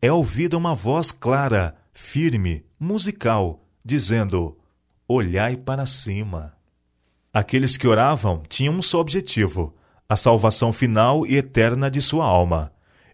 É 0.00 0.12
ouvida 0.12 0.56
uma 0.56 0.72
voz 0.72 1.10
clara, 1.10 1.74
firme, 1.92 2.64
musical, 2.78 3.60
dizendo: 3.84 4.56
Olhai 5.08 5.56
para 5.56 5.84
cima. 5.84 6.52
Aqueles 7.34 7.76
que 7.76 7.88
oravam 7.88 8.44
tinham 8.48 8.72
um 8.74 8.82
só 8.82 9.00
objetivo: 9.00 9.74
a 10.08 10.14
salvação 10.14 10.72
final 10.72 11.26
e 11.26 11.34
eterna 11.34 11.90
de 11.90 12.00
sua 12.00 12.24
alma. 12.24 12.70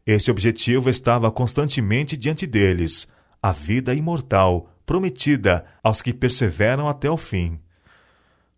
Este 0.06 0.30
objetivo 0.30 0.88
estava 0.88 1.32
constantemente 1.32 2.16
diante 2.16 2.46
deles, 2.46 3.08
a 3.42 3.50
vida 3.50 3.92
imortal, 3.92 4.70
prometida 4.86 5.64
aos 5.82 6.00
que 6.00 6.14
perseveram 6.14 6.86
até 6.86 7.10
o 7.10 7.16
fim. 7.16 7.58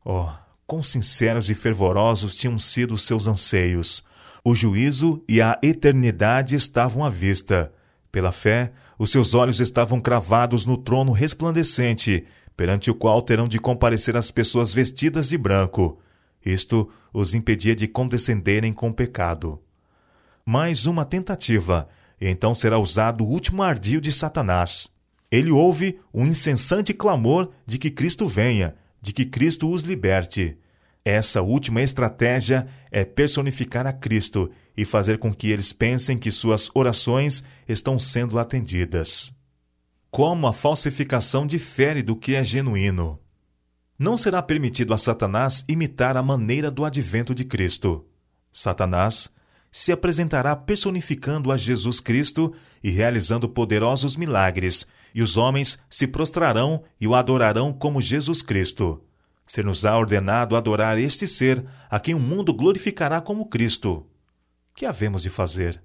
Oh, 0.04 0.28
quão 0.66 0.82
sinceros 0.82 1.48
e 1.48 1.54
fervorosos 1.54 2.36
tinham 2.36 2.58
sido 2.58 2.98
seus 2.98 3.26
anseios! 3.26 4.04
O 4.44 4.54
juízo 4.54 5.24
e 5.26 5.40
a 5.40 5.58
eternidade 5.62 6.54
estavam 6.54 7.02
à 7.02 7.08
vista. 7.08 7.72
Pela 8.12 8.30
fé, 8.30 8.72
os 8.98 9.10
seus 9.10 9.32
olhos 9.32 9.58
estavam 9.58 10.02
cravados 10.02 10.66
no 10.66 10.76
trono 10.76 11.12
resplandecente, 11.12 12.26
perante 12.54 12.90
o 12.90 12.94
qual 12.94 13.22
terão 13.22 13.48
de 13.48 13.58
comparecer 13.58 14.18
as 14.18 14.30
pessoas 14.30 14.74
vestidas 14.74 15.30
de 15.30 15.38
branco. 15.38 15.98
Isto 16.44 16.90
os 17.12 17.34
impedia 17.34 17.74
de 17.74 17.88
condescenderem 17.88 18.72
com 18.72 18.90
o 18.90 18.94
pecado 18.94 19.60
mais 20.50 20.86
uma 20.86 21.04
tentativa, 21.04 21.86
e 22.18 22.26
então 22.26 22.54
será 22.54 22.78
usado 22.78 23.22
o 23.22 23.28
último 23.28 23.62
ardil 23.62 24.00
de 24.00 24.10
Satanás. 24.10 24.88
Ele 25.30 25.50
ouve 25.50 26.00
um 26.12 26.24
incessante 26.24 26.94
clamor 26.94 27.50
de 27.66 27.76
que 27.76 27.90
Cristo 27.90 28.26
venha, 28.26 28.74
de 28.98 29.12
que 29.12 29.26
Cristo 29.26 29.70
os 29.70 29.82
liberte. 29.82 30.56
Essa 31.04 31.42
última 31.42 31.82
estratégia 31.82 32.66
é 32.90 33.04
personificar 33.04 33.86
a 33.86 33.92
Cristo 33.92 34.50
e 34.74 34.86
fazer 34.86 35.18
com 35.18 35.34
que 35.34 35.50
eles 35.50 35.70
pensem 35.70 36.16
que 36.16 36.30
suas 36.30 36.70
orações 36.74 37.44
estão 37.68 37.98
sendo 37.98 38.38
atendidas. 38.38 39.30
Como 40.10 40.46
a 40.46 40.54
falsificação 40.54 41.46
difere 41.46 42.02
do 42.02 42.16
que 42.16 42.34
é 42.34 42.42
genuíno. 42.42 43.20
Não 43.98 44.16
será 44.16 44.40
permitido 44.40 44.94
a 44.94 44.98
Satanás 44.98 45.62
imitar 45.68 46.16
a 46.16 46.22
maneira 46.22 46.70
do 46.70 46.86
advento 46.86 47.34
de 47.34 47.44
Cristo. 47.44 48.06
Satanás 48.50 49.30
se 49.70 49.92
apresentará 49.92 50.56
personificando 50.56 51.52
a 51.52 51.56
Jesus 51.56 52.00
Cristo 52.00 52.52
e 52.82 52.90
realizando 52.90 53.48
poderosos 53.48 54.16
milagres, 54.16 54.86
e 55.14 55.22
os 55.22 55.36
homens 55.36 55.78
se 55.88 56.06
prostrarão 56.06 56.82
e 57.00 57.06
o 57.06 57.14
adorarão 57.14 57.72
como 57.72 58.00
Jesus 58.00 58.42
Cristo. 58.42 59.02
Ser-nos-á 59.46 59.96
ordenado 59.96 60.56
adorar 60.56 60.98
este 60.98 61.26
ser, 61.26 61.64
a 61.88 61.98
quem 61.98 62.14
o 62.14 62.20
mundo 62.20 62.52
glorificará 62.52 63.20
como 63.20 63.46
Cristo. 63.46 64.06
Que 64.74 64.84
havemos 64.84 65.22
de 65.22 65.30
fazer? 65.30 65.82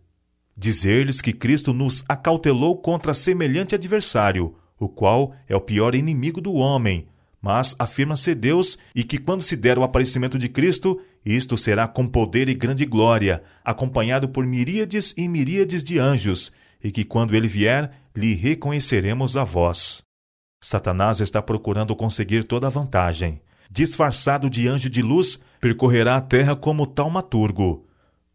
Dizer-lhes 0.56 1.22
que 1.22 1.34
Cristo 1.34 1.74
nos 1.74 2.04
acautelou 2.08 2.78
contra 2.78 3.14
semelhante 3.14 3.74
adversário, 3.74 4.56
o 4.78 4.90
qual 4.90 5.34
é 5.48 5.56
o 5.56 5.62
pior 5.62 5.96
inimigo 5.96 6.42
do 6.42 6.54
homem, 6.54 7.08
mas 7.42 7.76
afirma 7.80 8.16
ser 8.16 8.36
Deus 8.36 8.78
e 8.94 9.04
que 9.04 9.18
quando 9.18 9.42
se 9.42 9.56
der 9.56 9.78
o 9.78 9.84
aparecimento 9.84 10.38
de 10.38 10.48
Cristo, 10.48 11.02
isto 11.26 11.58
será 11.58 11.88
com 11.88 12.06
poder 12.06 12.50
e 12.50 12.54
grande 12.54 12.86
glória, 12.86 13.44
acompanhado 13.64 14.28
por 14.28 14.46
miríades 14.46 15.14
e 15.18 15.28
miríades 15.28 15.84
de 15.84 15.98
anjos, 15.98 16.52
e 16.84 16.92
que 16.92 17.06
quando 17.06 17.34
ele 17.34 17.48
vier, 17.48 17.92
lhe 18.16 18.34
reconheceremos 18.34 19.38
a 19.38 19.44
voz. 19.44 20.04
Satanás 20.62 21.20
está 21.20 21.42
procurando 21.42 21.96
conseguir 21.96 22.44
toda 22.44 22.68
a 22.68 22.70
vantagem. 22.70 23.42
Disfarçado 23.70 24.50
de 24.50 24.68
anjo 24.68 24.90
de 24.90 25.02
luz, 25.02 25.40
percorrerá 25.60 26.18
a 26.18 26.22
terra 26.22 26.56
como 26.56 26.86
taumaturgo. 26.86 27.88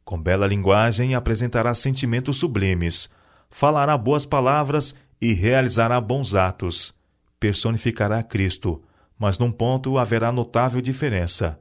Com 0.04 0.20
bela 0.20 0.46
linguagem 0.46 1.14
apresentará 1.14 1.74
sentimentos 1.74 2.38
sublimes, 2.38 3.10
falará 3.48 3.96
boas 3.96 4.24
palavras 4.24 4.94
e 5.20 5.32
realizará 5.32 6.00
bons 6.00 6.34
atos. 6.34 6.94
Personificará 7.38 8.22
Cristo, 8.22 8.82
mas 9.18 9.38
num 9.38 9.50
ponto 9.50 9.98
haverá 9.98 10.32
notável 10.32 10.80
diferença. 10.80 11.58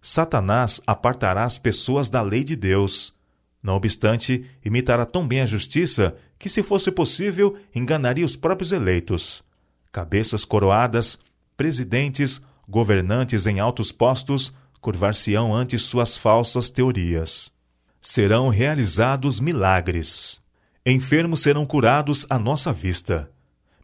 Satanás 0.00 0.80
apartará 0.86 1.44
as 1.44 1.58
pessoas 1.58 2.08
da 2.08 2.22
lei 2.22 2.42
de 2.42 2.56
Deus. 2.56 3.14
Não 3.62 3.74
obstante, 3.74 4.46
imitará 4.64 5.04
tão 5.04 5.26
bem 5.26 5.42
a 5.42 5.46
justiça 5.46 6.16
que, 6.38 6.48
se 6.48 6.62
fosse 6.62 6.90
possível, 6.90 7.56
enganaria 7.74 8.24
os 8.24 8.36
próprios 8.36 8.72
eleitos. 8.72 9.44
Cabeças 9.92 10.44
coroadas, 10.44 11.18
presidentes, 11.56 12.40
governantes 12.66 13.46
em 13.46 13.60
altos 13.60 13.92
postos, 13.92 14.54
curvar-se-ão 14.80 15.54
ante 15.54 15.78
suas 15.78 16.16
falsas 16.16 16.70
teorias. 16.70 17.52
Serão 18.00 18.48
realizados 18.48 19.40
milagres. 19.40 20.40
Enfermos 20.86 21.42
serão 21.42 21.66
curados 21.66 22.24
à 22.30 22.38
nossa 22.38 22.72
vista. 22.72 23.30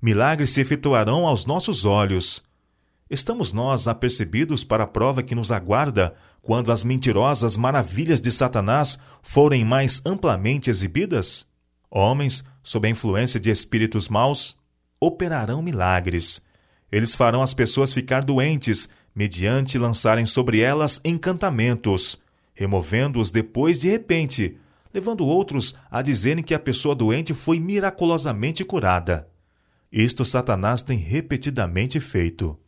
Milagres 0.01 0.51
se 0.51 0.61
efetuarão 0.61 1.27
aos 1.27 1.45
nossos 1.45 1.85
olhos. 1.85 2.43
Estamos 3.09 3.53
nós 3.53 3.87
apercebidos 3.87 4.65
para 4.65 4.83
a 4.83 4.87
prova 4.87 5.23
que 5.23 5.35
nos 5.35 5.53
aguarda 5.53 6.15
quando 6.43 6.73
as 6.73 6.83
mentirosas 6.83 7.57
maravilhas 7.57 8.21
de 8.21 8.33
Satanás 8.33 8.99
forem 9.23 9.65
mais 9.65 10.03
amplamente 10.05 10.71
exibidas? 10.71 11.47
Homens, 11.89 12.45
sob 12.65 12.89
a 12.89 12.91
influência 12.91 13.39
de 13.39 13.49
espíritos 13.49 14.09
maus, 14.09 14.57
operarão 15.01 15.63
milagres. 15.63 16.43
Eles 16.91 17.15
farão 17.15 17.43
as 17.43 17.55
pessoas 17.55 17.93
ficar 17.93 18.25
doentes, 18.25 18.89
mediante 19.15 19.79
lançarem 19.79 20.27
sobre 20.27 20.61
elas 20.61 21.01
encantamentos, 21.05 22.21
removendo-os 22.55 23.31
depois 23.31 23.79
de 23.79 23.89
repente, 23.89 24.59
levando 24.93 25.25
outros 25.25 25.77
a 25.89 26.03
dizerem 26.03 26.43
que 26.43 26.55
a 26.55 26.59
pessoa 26.59 26.95
doente 26.95 27.33
foi 27.33 27.61
miraculosamente 27.61 28.65
curada. 28.65 29.29
Isto 29.93 30.25
Satanás 30.25 30.83
tem 30.83 30.99
repetidamente 30.99 32.01
feito. 32.01 32.59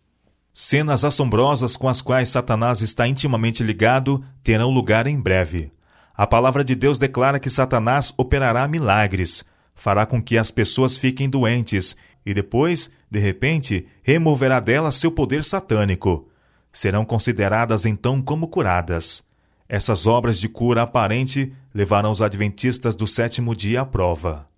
Cenas 0.61 1.05
assombrosas 1.05 1.77
com 1.77 1.89
as 1.89 2.03
quais 2.03 2.31
Satanás 2.31 2.83
está 2.83 3.07
intimamente 3.07 3.63
ligado 3.63 4.25
terão 4.43 4.71
lugar 4.71 5.07
em 5.07 5.21
breve. 5.21 5.71
A 6.13 6.27
palavra 6.27 6.65
de 6.65 6.75
Deus 6.75 6.99
declara 6.99 7.39
que 7.39 7.49
Satanás 7.49 8.13
operará 8.17 8.67
milagres, 8.67 9.45
fará 9.73 10.05
com 10.05 10.21
que 10.21 10.37
as 10.37 10.51
pessoas 10.51 10.97
fiquem 10.97 11.31
doentes 11.31 11.97
e 12.27 12.35
depois, 12.35 12.91
de 13.09 13.21
repente, 13.21 13.87
removerá 14.03 14.59
delas 14.59 14.97
seu 14.97 15.13
poder 15.13 15.45
satânico. 15.45 16.29
Serão 16.73 17.05
consideradas 17.05 17.87
então 17.87 18.21
como 18.21 18.49
curadas. 18.49 19.23
Essas 19.69 20.09
obras 20.09 20.41
de 20.41 20.49
cura 20.49 20.83
aparente 20.83 21.53
levarão 21.73 22.11
os 22.11 22.21
adventistas 22.21 22.97
do 22.97 23.07
sétimo 23.07 23.55
dia 23.55 23.83
à 23.83 23.87
prova. 23.87 24.49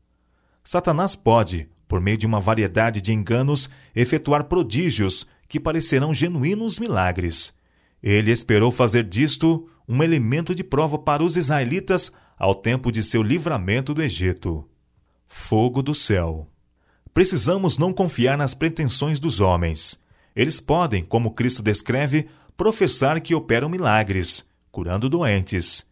Satanás 0.64 1.14
pode, 1.14 1.68
por 1.86 2.00
meio 2.00 2.16
de 2.16 2.24
uma 2.24 2.40
variedade 2.40 3.02
de 3.02 3.12
enganos, 3.12 3.68
efetuar 3.94 4.44
prodígios 4.44 5.26
que 5.50 5.58
parecerão 5.58 6.14
genuínos 6.14 6.78
milagres. 6.78 7.52
Ele 8.00 8.30
esperou 8.30 8.70
fazer 8.70 9.02
disto 9.02 9.68
um 9.86 10.00
elemento 10.00 10.54
de 10.54 10.62
prova 10.62 10.96
para 10.96 11.24
os 11.24 11.36
israelitas 11.36 12.12
ao 12.38 12.54
tempo 12.54 12.92
de 12.92 13.02
seu 13.02 13.20
livramento 13.20 13.92
do 13.92 14.00
Egito. 14.00 14.64
Fogo 15.26 15.82
do 15.82 15.92
céu. 15.92 16.48
Precisamos 17.12 17.76
não 17.76 17.92
confiar 17.92 18.38
nas 18.38 18.54
pretensões 18.54 19.18
dos 19.18 19.40
homens. 19.40 20.00
Eles 20.36 20.60
podem, 20.60 21.04
como 21.04 21.32
Cristo 21.32 21.62
descreve, 21.62 22.28
professar 22.56 23.20
que 23.20 23.34
operam 23.34 23.68
milagres, 23.68 24.48
curando 24.70 25.08
doentes. 25.08 25.84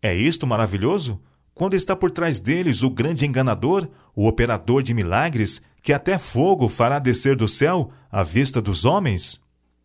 É 0.00 0.14
isto 0.14 0.46
maravilhoso? 0.46 1.20
Quando 1.52 1.74
está 1.74 1.96
por 1.96 2.12
trás 2.12 2.38
deles 2.38 2.84
o 2.84 2.88
grande 2.88 3.26
enganador, 3.26 3.88
o 4.14 4.28
operador 4.28 4.84
de 4.84 4.94
milagres, 4.94 5.60
que 5.82 5.92
até 5.92 6.18
fogo 6.18 6.68
fará 6.68 6.98
descer 6.98 7.36
do 7.36 7.48
céu 7.48 7.90
à 8.10 8.22
vista 8.22 8.60
dos 8.60 8.84
homens? 8.84 9.40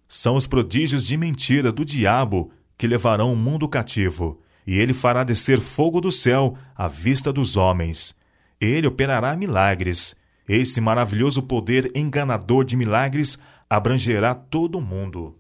São 0.08 0.36
os 0.36 0.46
prodígios 0.46 1.06
de 1.06 1.18
mentira 1.18 1.72
do 1.72 1.86
diabo 1.86 2.52
que 2.78 2.88
levarão 2.88 3.32
o 3.32 3.36
mundo 3.36 3.68
cativo, 3.68 4.42
e 4.68 4.78
ele 4.78 4.94
fará 4.94 5.24
descer 5.24 5.60
fogo 5.60 6.02
do 6.02 6.12
céu 6.12 6.58
à 6.76 6.88
vista 6.88 7.32
dos 7.32 7.56
homens. 7.56 8.16
Ele 8.60 8.88
operará 8.88 9.36
milagres. 9.36 10.16
Esse 10.48 10.80
maravilhoso 10.82 11.42
poder 11.42 11.92
enganador 11.96 12.66
de 12.66 12.76
milagres 12.76 13.38
abrangerá 13.70 14.36
todo 14.36 14.78
o 14.78 14.82
mundo. 14.82 15.38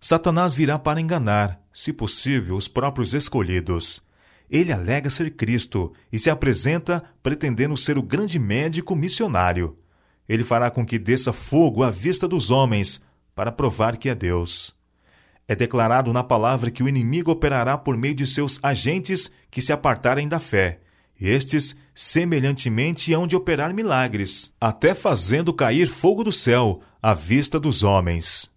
Satanás 0.00 0.54
virá 0.54 0.78
para 0.78 1.00
enganar, 1.00 1.60
se 1.72 1.92
possível, 1.92 2.56
os 2.56 2.66
próprios 2.66 3.14
escolhidos. 3.14 4.02
Ele 4.50 4.72
alega 4.72 5.08
ser 5.08 5.30
Cristo 5.30 5.92
e 6.12 6.18
se 6.18 6.28
apresenta 6.28 7.02
pretendendo 7.22 7.76
ser 7.76 7.96
o 7.96 8.02
grande 8.02 8.38
médico 8.38 8.96
missionário. 8.96 9.78
Ele 10.28 10.44
fará 10.44 10.70
com 10.70 10.84
que 10.84 10.98
desça 10.98 11.32
fogo 11.32 11.82
à 11.82 11.90
vista 11.90 12.28
dos 12.28 12.50
homens 12.50 13.04
para 13.34 13.52
provar 13.52 13.96
que 13.96 14.08
é 14.08 14.14
Deus. 14.14 14.74
É 15.48 15.54
declarado 15.54 16.12
na 16.12 16.22
palavra 16.22 16.70
que 16.70 16.82
o 16.82 16.88
inimigo 16.88 17.30
operará 17.30 17.76
por 17.76 17.96
meio 17.96 18.14
de 18.14 18.26
seus 18.26 18.58
agentes 18.62 19.30
que 19.50 19.60
se 19.60 19.72
apartarem 19.72 20.28
da 20.28 20.38
fé. 20.38 20.80
Estes, 21.20 21.76
semelhantemente, 21.94 23.12
hão 23.12 23.26
de 23.26 23.36
operar 23.36 23.74
milagres, 23.74 24.54
até 24.60 24.94
fazendo 24.94 25.52
cair 25.52 25.86
fogo 25.86 26.24
do 26.24 26.32
céu 26.32 26.80
à 27.02 27.14
vista 27.14 27.60
dos 27.60 27.82
homens. 27.82 28.50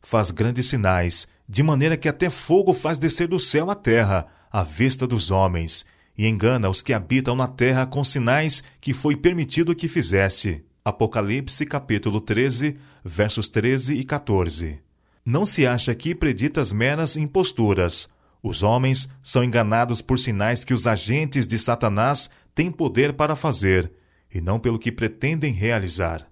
Faz 0.00 0.30
grandes 0.30 0.66
sinais, 0.66 1.26
de 1.48 1.62
maneira 1.62 1.96
que 1.96 2.08
até 2.08 2.30
fogo 2.30 2.72
faz 2.72 2.98
descer 2.98 3.26
do 3.26 3.38
céu 3.38 3.70
à 3.70 3.74
terra, 3.74 4.26
à 4.50 4.62
vista 4.62 5.06
dos 5.06 5.30
homens, 5.30 5.84
e 6.16 6.26
engana 6.26 6.68
os 6.68 6.82
que 6.82 6.92
habitam 6.92 7.34
na 7.34 7.46
terra 7.46 7.86
com 7.86 8.04
sinais 8.04 8.62
que 8.80 8.94
foi 8.94 9.16
permitido 9.16 9.74
que 9.74 9.88
fizesse. 9.88 10.64
Apocalipse 10.88 11.66
capítulo 11.66 12.18
13, 12.18 12.78
versos 13.04 13.46
13 13.46 13.92
e 13.92 14.04
14. 14.04 14.80
Não 15.22 15.44
se 15.44 15.66
acha 15.66 15.92
aqui 15.92 16.14
preditas 16.14 16.72
meras 16.72 17.14
imposturas. 17.14 18.08
Os 18.42 18.62
homens 18.62 19.06
são 19.22 19.44
enganados 19.44 20.00
por 20.00 20.18
sinais 20.18 20.64
que 20.64 20.72
os 20.72 20.86
agentes 20.86 21.46
de 21.46 21.58
Satanás 21.58 22.30
têm 22.54 22.70
poder 22.70 23.12
para 23.12 23.36
fazer, 23.36 23.92
e 24.34 24.40
não 24.40 24.58
pelo 24.58 24.78
que 24.78 24.90
pretendem 24.90 25.52
realizar. 25.52 26.26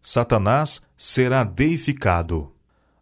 Satanás 0.00 0.80
será 0.96 1.44
deificado. 1.44 2.54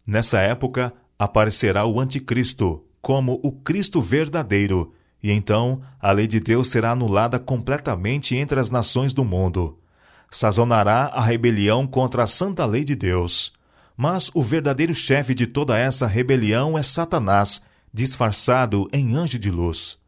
Nessa 0.05 0.40
época 0.40 0.92
aparecerá 1.16 1.87
o 1.87 2.01
Anticristo 2.01 2.85
como 3.01 3.38
o 3.44 3.53
Cristo 3.53 4.03
verdadeiro, 4.03 4.92
e 5.23 5.31
então 5.31 5.81
a 6.01 6.11
lei 6.11 6.27
de 6.27 6.40
Deus 6.40 6.66
será 6.66 6.90
anulada 6.90 7.38
completamente 7.38 8.35
entre 8.35 8.59
as 8.59 8.71
nações 8.71 9.12
do 9.12 9.25
mundo. 9.25 9.79
Sazonará 10.31 11.07
a 11.07 11.21
rebelião 11.21 11.87
contra 11.87 12.25
a 12.25 12.27
santa 12.27 12.64
lei 12.67 12.85
de 12.85 12.95
Deus. 12.95 13.53
Mas 13.97 14.31
o 14.35 14.43
verdadeiro 14.43 14.95
chefe 14.95 15.35
de 15.35 15.47
toda 15.47 15.77
essa 15.79 16.07
rebelião 16.07 16.79
é 16.79 16.83
Satanás, 16.83 17.62
disfarçado 17.93 18.88
em 18.93 19.17
anjo 19.17 19.38
de 19.38 19.51
luz. 19.51 19.99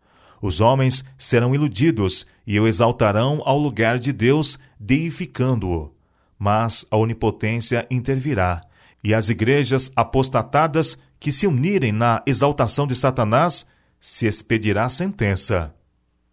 Os 0.40 0.60
homens 0.60 1.04
serão 1.18 1.54
iludidos 1.54 2.26
e 2.46 2.58
o 2.58 2.66
exaltarão 2.66 3.42
ao 3.44 3.58
lugar 3.58 3.98
de 3.98 4.12
Deus, 4.12 4.58
deificando-o 4.78 5.92
mas 6.40 6.86
a 6.90 6.96
onipotência 6.96 7.86
intervirá, 7.90 8.62
e 9.04 9.12
as 9.12 9.28
igrejas 9.28 9.92
apostatadas 9.94 10.98
que 11.20 11.30
se 11.30 11.46
unirem 11.46 11.92
na 11.92 12.22
exaltação 12.26 12.86
de 12.86 12.94
Satanás 12.94 13.66
se 14.00 14.26
expedirá 14.26 14.88
sentença. 14.88 15.74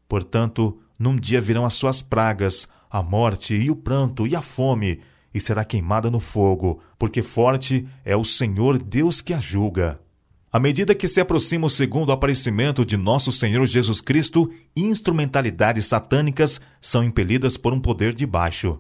Portanto, 0.08 0.80
num 0.97 1.17
dia 1.17 1.41
virão 1.41 1.65
as 1.65 1.73
suas 1.73 2.02
pragas, 2.02 2.69
a 2.89 3.02
morte 3.02 3.56
e 3.56 3.69
o 3.69 3.76
pranto 3.76 4.26
e 4.26 4.36
a 4.36 4.41
fome, 4.41 5.00
e 5.34 5.39
será 5.39 5.63
queimada 5.63 6.10
no 6.10 6.19
fogo, 6.19 6.82
porque 6.97 7.21
forte 7.21 7.88
é 8.04 8.15
o 8.15 8.23
Senhor 8.23 8.82
Deus 8.82 9.21
que 9.21 9.34
a 9.34 9.39
julga. 9.39 10.00
À 10.52 10.60
medida 10.60 10.95
que 10.95 11.08
se 11.08 11.19
aproxima 11.19 11.67
o 11.67 11.69
segundo 11.69 12.12
aparecimento 12.12 12.86
de 12.86 12.97
nosso 12.97 13.32
Senhor 13.32 13.65
Jesus 13.67 14.02
Cristo, 14.02 14.52
instrumentalidades 14.76 15.86
satânicas 15.86 16.62
são 16.82 17.04
impelidas 17.04 17.58
por 17.58 17.73
um 17.73 17.80
poder 17.80 18.15
de 18.15 18.26
baixo. 18.26 18.80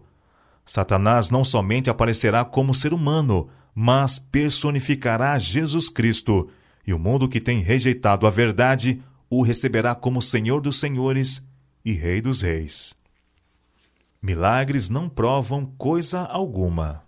Satanás 0.65 1.29
não 1.29 1.43
somente 1.43 1.89
aparecerá 1.89 2.43
como 2.43 2.73
ser 2.73 2.93
humano, 2.93 3.49
mas 3.75 4.17
personificará 4.17 5.37
Jesus 5.37 5.89
Cristo, 5.89 6.49
e 6.85 6.93
o 6.93 6.99
mundo 6.99 7.29
que 7.29 7.39
tem 7.39 7.61
rejeitado 7.61 8.25
a 8.25 8.29
verdade 8.29 9.01
o 9.29 9.43
receberá 9.43 9.93
como 9.93 10.21
Senhor 10.21 10.61
dos 10.61 10.79
Senhores 10.79 11.45
e 11.85 11.91
Rei 11.91 12.21
dos 12.21 12.41
Reis. 12.41 12.96
Milagres 14.27 14.89
não 14.89 15.07
provam 15.07 15.63
coisa 15.77 16.19
alguma. 16.23 17.01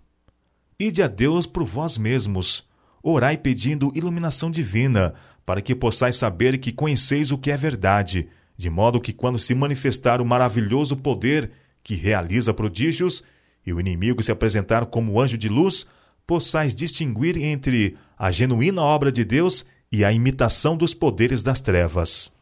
Ide 0.78 1.02
a 1.02 1.06
Deus 1.06 1.44
por 1.44 1.64
vós 1.64 1.98
mesmos, 1.98 2.66
orai 3.02 3.36
pedindo 3.36 3.92
iluminação 3.94 4.50
divina, 4.50 5.12
para 5.44 5.60
que 5.60 5.74
possais 5.74 6.16
saber 6.16 6.56
que 6.56 6.72
conheceis 6.72 7.30
o 7.30 7.36
que 7.36 7.50
é 7.50 7.58
verdade, 7.58 8.26
de 8.56 8.70
modo 8.70 8.98
que, 8.98 9.12
quando 9.12 9.38
se 9.38 9.54
manifestar 9.54 10.22
o 10.22 10.24
maravilhoso 10.24 10.96
poder 10.96 11.50
que 11.84 11.94
realiza 11.94 12.54
prodígios, 12.54 13.22
e 13.66 13.70
o 13.74 13.78
inimigo 13.78 14.22
se 14.22 14.32
apresentar 14.32 14.86
como 14.86 15.20
anjo 15.20 15.36
de 15.36 15.50
luz, 15.50 15.86
possais 16.26 16.74
distinguir 16.74 17.36
entre 17.36 17.98
a 18.18 18.30
genuína 18.30 18.80
obra 18.80 19.12
de 19.12 19.26
Deus 19.26 19.66
e 19.92 20.06
a 20.06 20.10
imitação 20.10 20.74
dos 20.74 20.94
poderes 20.94 21.42
das 21.42 21.60
trevas. 21.60 22.32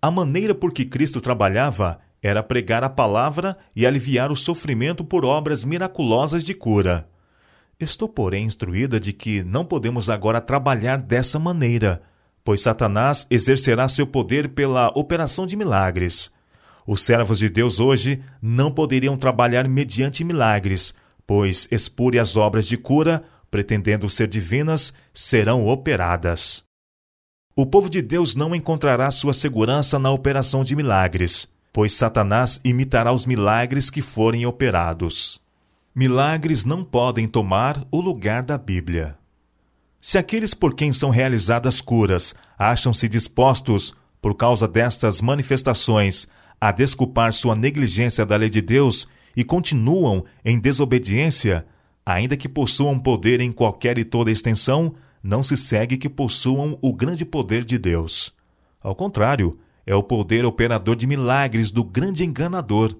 A 0.00 0.08
maneira 0.08 0.54
por 0.54 0.70
que 0.70 0.84
Cristo 0.84 1.20
trabalhava 1.20 1.98
era 2.22 2.42
pregar 2.42 2.84
a 2.84 2.90
palavra 2.90 3.56
e 3.74 3.86
aliviar 3.86 4.30
o 4.30 4.36
sofrimento 4.36 5.04
por 5.04 5.24
obras 5.24 5.64
miraculosas 5.64 6.44
de 6.44 6.54
cura. 6.54 7.08
Estou, 7.78 8.08
porém, 8.08 8.44
instruída 8.44 9.00
de 9.00 9.12
que 9.12 9.42
não 9.42 9.64
podemos 9.64 10.10
agora 10.10 10.40
trabalhar 10.40 11.00
dessa 11.00 11.38
maneira, 11.38 12.02
pois 12.44 12.60
Satanás 12.60 13.26
exercerá 13.30 13.88
seu 13.88 14.06
poder 14.06 14.50
pela 14.50 14.88
operação 14.88 15.46
de 15.46 15.56
milagres. 15.56 16.30
Os 16.86 17.02
servos 17.02 17.38
de 17.38 17.48
Deus 17.48 17.80
hoje 17.80 18.22
não 18.42 18.70
poderiam 18.70 19.16
trabalhar 19.16 19.66
mediante 19.66 20.24
milagres, 20.24 20.94
pois 21.26 21.68
espúrias 21.70 22.36
obras 22.36 22.66
de 22.66 22.76
cura, 22.76 23.22
pretendendo 23.50 24.08
ser 24.08 24.28
divinas, 24.28 24.92
serão 25.14 25.66
operadas. 25.66 26.64
O 27.56 27.64
povo 27.64 27.88
de 27.88 28.02
Deus 28.02 28.34
não 28.34 28.54
encontrará 28.54 29.10
sua 29.10 29.32
segurança 29.32 29.98
na 29.98 30.10
operação 30.10 30.64
de 30.64 30.74
milagres, 30.76 31.48
pois 31.72 31.92
Satanás 31.92 32.60
imitará 32.64 33.12
os 33.12 33.26
milagres 33.26 33.90
que 33.90 34.02
forem 34.02 34.44
operados. 34.46 35.40
Milagres 35.94 36.64
não 36.64 36.84
podem 36.84 37.26
tomar 37.26 37.84
o 37.90 38.00
lugar 38.00 38.44
da 38.44 38.56
Bíblia. 38.56 39.16
Se 40.00 40.16
aqueles 40.16 40.54
por 40.54 40.74
quem 40.74 40.92
são 40.92 41.10
realizadas 41.10 41.80
curas 41.80 42.34
acham-se 42.58 43.08
dispostos, 43.08 43.94
por 44.20 44.34
causa 44.34 44.66
destas 44.66 45.20
manifestações, 45.20 46.26
a 46.60 46.72
desculpar 46.72 47.32
sua 47.32 47.54
negligência 47.54 48.24
da 48.24 48.36
lei 48.36 48.50
de 48.50 48.60
Deus 48.60 49.08
e 49.36 49.44
continuam 49.44 50.24
em 50.44 50.58
desobediência, 50.58 51.66
ainda 52.04 52.36
que 52.36 52.48
possuam 52.48 52.98
poder 52.98 53.40
em 53.40 53.52
qualquer 53.52 53.98
e 53.98 54.04
toda 54.04 54.30
extensão, 54.30 54.94
não 55.22 55.42
se 55.42 55.56
segue 55.56 55.96
que 55.96 56.08
possuam 56.08 56.78
o 56.80 56.92
grande 56.92 57.24
poder 57.24 57.64
de 57.64 57.78
Deus. 57.78 58.34
Ao 58.82 58.94
contrário, 58.94 59.58
é 59.90 59.94
o 59.96 60.04
poder 60.04 60.44
operador 60.44 60.94
de 60.94 61.04
milagres 61.04 61.72
do 61.72 61.82
grande 61.82 62.24
enganador. 62.24 62.94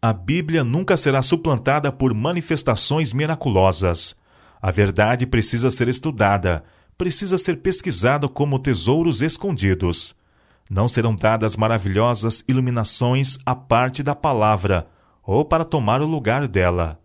A 0.00 0.12
Bíblia 0.12 0.62
nunca 0.62 0.96
será 0.96 1.20
suplantada 1.20 1.90
por 1.90 2.14
manifestações 2.14 3.12
miraculosas. 3.12 4.14
A 4.62 4.70
verdade 4.70 5.26
precisa 5.26 5.72
ser 5.72 5.88
estudada, 5.88 6.62
precisa 6.96 7.36
ser 7.36 7.56
pesquisada 7.62 8.28
como 8.28 8.60
tesouros 8.60 9.22
escondidos. 9.22 10.14
Não 10.70 10.88
serão 10.88 11.16
dadas 11.16 11.56
maravilhosas 11.56 12.44
iluminações 12.46 13.38
à 13.44 13.56
parte 13.56 14.04
da 14.04 14.14
palavra, 14.14 14.86
ou 15.24 15.44
para 15.44 15.64
tomar 15.64 16.00
o 16.00 16.06
lugar 16.06 16.46
dela. 16.46 17.00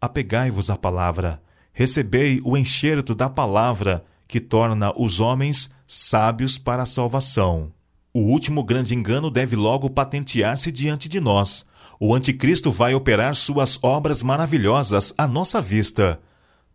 Apegai-vos 0.00 0.70
à 0.70 0.76
palavra, 0.76 1.42
recebei 1.72 2.40
o 2.44 2.56
enxerto 2.56 3.16
da 3.16 3.28
palavra, 3.28 4.04
que 4.28 4.38
torna 4.38 4.92
os 4.96 5.18
homens 5.18 5.70
sábios 5.88 6.56
para 6.56 6.84
a 6.84 6.86
salvação. 6.86 7.74
O 8.18 8.20
último 8.20 8.64
grande 8.64 8.94
engano 8.94 9.30
deve 9.30 9.54
logo 9.56 9.90
patentear-se 9.90 10.72
diante 10.72 11.06
de 11.06 11.20
nós. 11.20 11.66
O 12.00 12.14
Anticristo 12.14 12.72
vai 12.72 12.94
operar 12.94 13.36
suas 13.36 13.78
obras 13.82 14.22
maravilhosas 14.22 15.12
à 15.18 15.26
nossa 15.26 15.60
vista. 15.60 16.18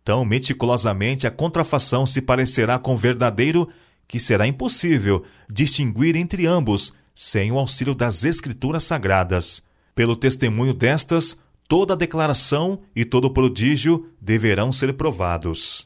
Tão 0.04 0.24
meticulosamente 0.24 1.26
a 1.26 1.32
contrafação 1.32 2.06
se 2.06 2.22
parecerá 2.22 2.78
com 2.78 2.96
verdadeiro 2.96 3.68
que 4.06 4.20
será 4.20 4.46
impossível 4.46 5.24
distinguir 5.50 6.14
entre 6.14 6.46
ambos 6.46 6.94
sem 7.12 7.50
o 7.50 7.58
auxílio 7.58 7.96
das 7.96 8.22
Escrituras 8.22 8.84
Sagradas. 8.84 9.64
Pelo 9.96 10.14
testemunho 10.14 10.72
destas, 10.72 11.36
toda 11.66 11.96
declaração 11.96 12.82
e 12.94 13.04
todo 13.04 13.28
prodígio 13.28 14.08
deverão 14.20 14.70
ser 14.70 14.92
provados. 14.92 15.84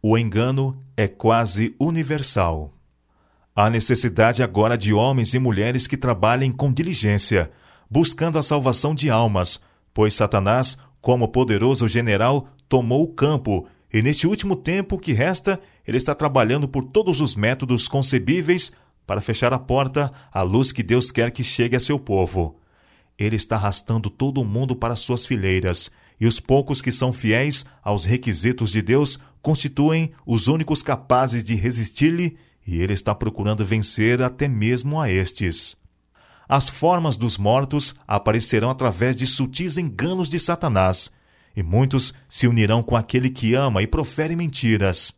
O 0.00 0.16
engano 0.16 0.80
é 0.96 1.08
quase 1.08 1.74
universal. 1.80 2.72
Há 3.54 3.68
necessidade 3.68 4.42
agora 4.42 4.78
de 4.78 4.94
homens 4.94 5.34
e 5.34 5.38
mulheres 5.38 5.86
que 5.86 5.96
trabalhem 5.96 6.50
com 6.50 6.72
diligência, 6.72 7.50
buscando 7.90 8.38
a 8.38 8.42
salvação 8.42 8.94
de 8.94 9.10
almas, 9.10 9.60
pois 9.92 10.14
Satanás, 10.14 10.78
como 11.02 11.28
poderoso 11.28 11.86
general, 11.86 12.48
tomou 12.66 13.02
o 13.02 13.12
campo 13.12 13.68
E 13.92 14.00
neste 14.00 14.26
último 14.26 14.56
tempo 14.56 14.98
que 14.98 15.12
resta, 15.12 15.60
ele 15.86 15.98
está 15.98 16.14
trabalhando 16.14 16.66
por 16.66 16.82
todos 16.82 17.20
os 17.20 17.36
métodos 17.36 17.88
concebíveis 17.88 18.72
para 19.06 19.20
fechar 19.20 19.52
a 19.52 19.58
porta 19.58 20.10
à 20.32 20.40
luz 20.40 20.72
que 20.72 20.82
Deus 20.82 21.10
quer 21.10 21.30
que 21.30 21.44
chegue 21.44 21.76
a 21.76 21.80
seu 21.80 21.98
povo. 21.98 22.56
Ele 23.18 23.36
está 23.36 23.56
arrastando 23.56 24.08
todo 24.08 24.42
mundo 24.46 24.74
para 24.74 24.96
suas 24.96 25.26
fileiras, 25.26 25.90
e 26.18 26.26
os 26.26 26.40
poucos 26.40 26.80
que 26.80 26.90
são 26.90 27.12
fiéis 27.12 27.66
aos 27.82 28.06
requisitos 28.06 28.72
de 28.72 28.80
Deus 28.80 29.18
constituem 29.42 30.12
os 30.24 30.46
únicos 30.46 30.82
capazes 30.82 31.42
de 31.42 31.54
resistir-lhe, 31.54 32.38
e 32.66 32.80
ele 32.82 32.92
está 32.92 33.14
procurando 33.14 33.64
vencer 33.64 34.22
até 34.22 34.48
mesmo 34.48 35.00
a 35.00 35.10
estes. 35.10 35.76
As 36.48 36.68
formas 36.68 37.16
dos 37.16 37.38
mortos 37.38 37.94
aparecerão 38.06 38.70
através 38.70 39.16
de 39.16 39.26
sutis 39.26 39.78
enganos 39.78 40.28
de 40.28 40.38
Satanás, 40.38 41.10
e 41.56 41.62
muitos 41.62 42.12
se 42.28 42.46
unirão 42.46 42.82
com 42.82 42.96
aquele 42.96 43.30
que 43.30 43.54
ama 43.54 43.82
e 43.82 43.86
profere 43.86 44.36
mentiras. 44.36 45.14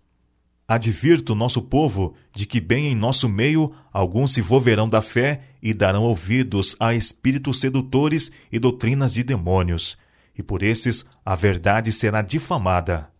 Advirto 0.66 1.35
nosso 1.35 1.61
povo 1.61 2.14
de 2.33 2.46
que, 2.46 2.61
bem 2.61 2.87
em 2.87 2.94
nosso 2.94 3.28
meio, 3.28 3.72
alguns 3.92 4.33
se 4.33 4.40
volverão 4.40 4.88
da 4.88 5.02
fé 5.02 5.42
e 5.62 5.74
darão 5.74 6.04
ouvidos 6.04 6.74
a 6.80 6.94
espíritos 6.94 7.61
sedutores 7.61 8.30
e 8.50 8.59
doutrinas 8.59 9.12
de 9.12 9.22
demônios, 9.22 9.98
e 10.37 10.42
por 10.42 10.62
esses 10.62 11.04
a 11.24 11.35
verdade 11.35 11.92
será 11.92 12.22
difamada. 12.22 13.11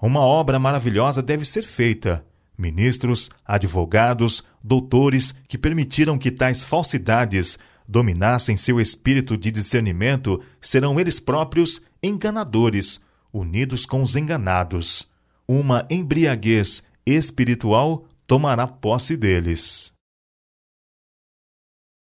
Uma 0.00 0.20
obra 0.20 0.58
maravilhosa 0.58 1.20
deve 1.20 1.44
ser 1.44 1.62
feita. 1.62 2.24
Ministros, 2.60 3.30
advogados, 3.42 4.44
doutores 4.62 5.34
que 5.48 5.56
permitiram 5.56 6.18
que 6.18 6.30
tais 6.30 6.62
falsidades 6.62 7.58
dominassem 7.88 8.54
seu 8.54 8.78
espírito 8.78 9.34
de 9.34 9.50
discernimento 9.50 10.42
serão 10.60 11.00
eles 11.00 11.18
próprios 11.18 11.80
enganadores, 12.02 13.00
unidos 13.32 13.86
com 13.86 14.02
os 14.02 14.14
enganados. 14.14 15.08
Uma 15.48 15.86
embriaguez 15.88 16.82
espiritual 17.06 18.04
tomará 18.26 18.66
posse 18.66 19.16
deles. 19.16 19.92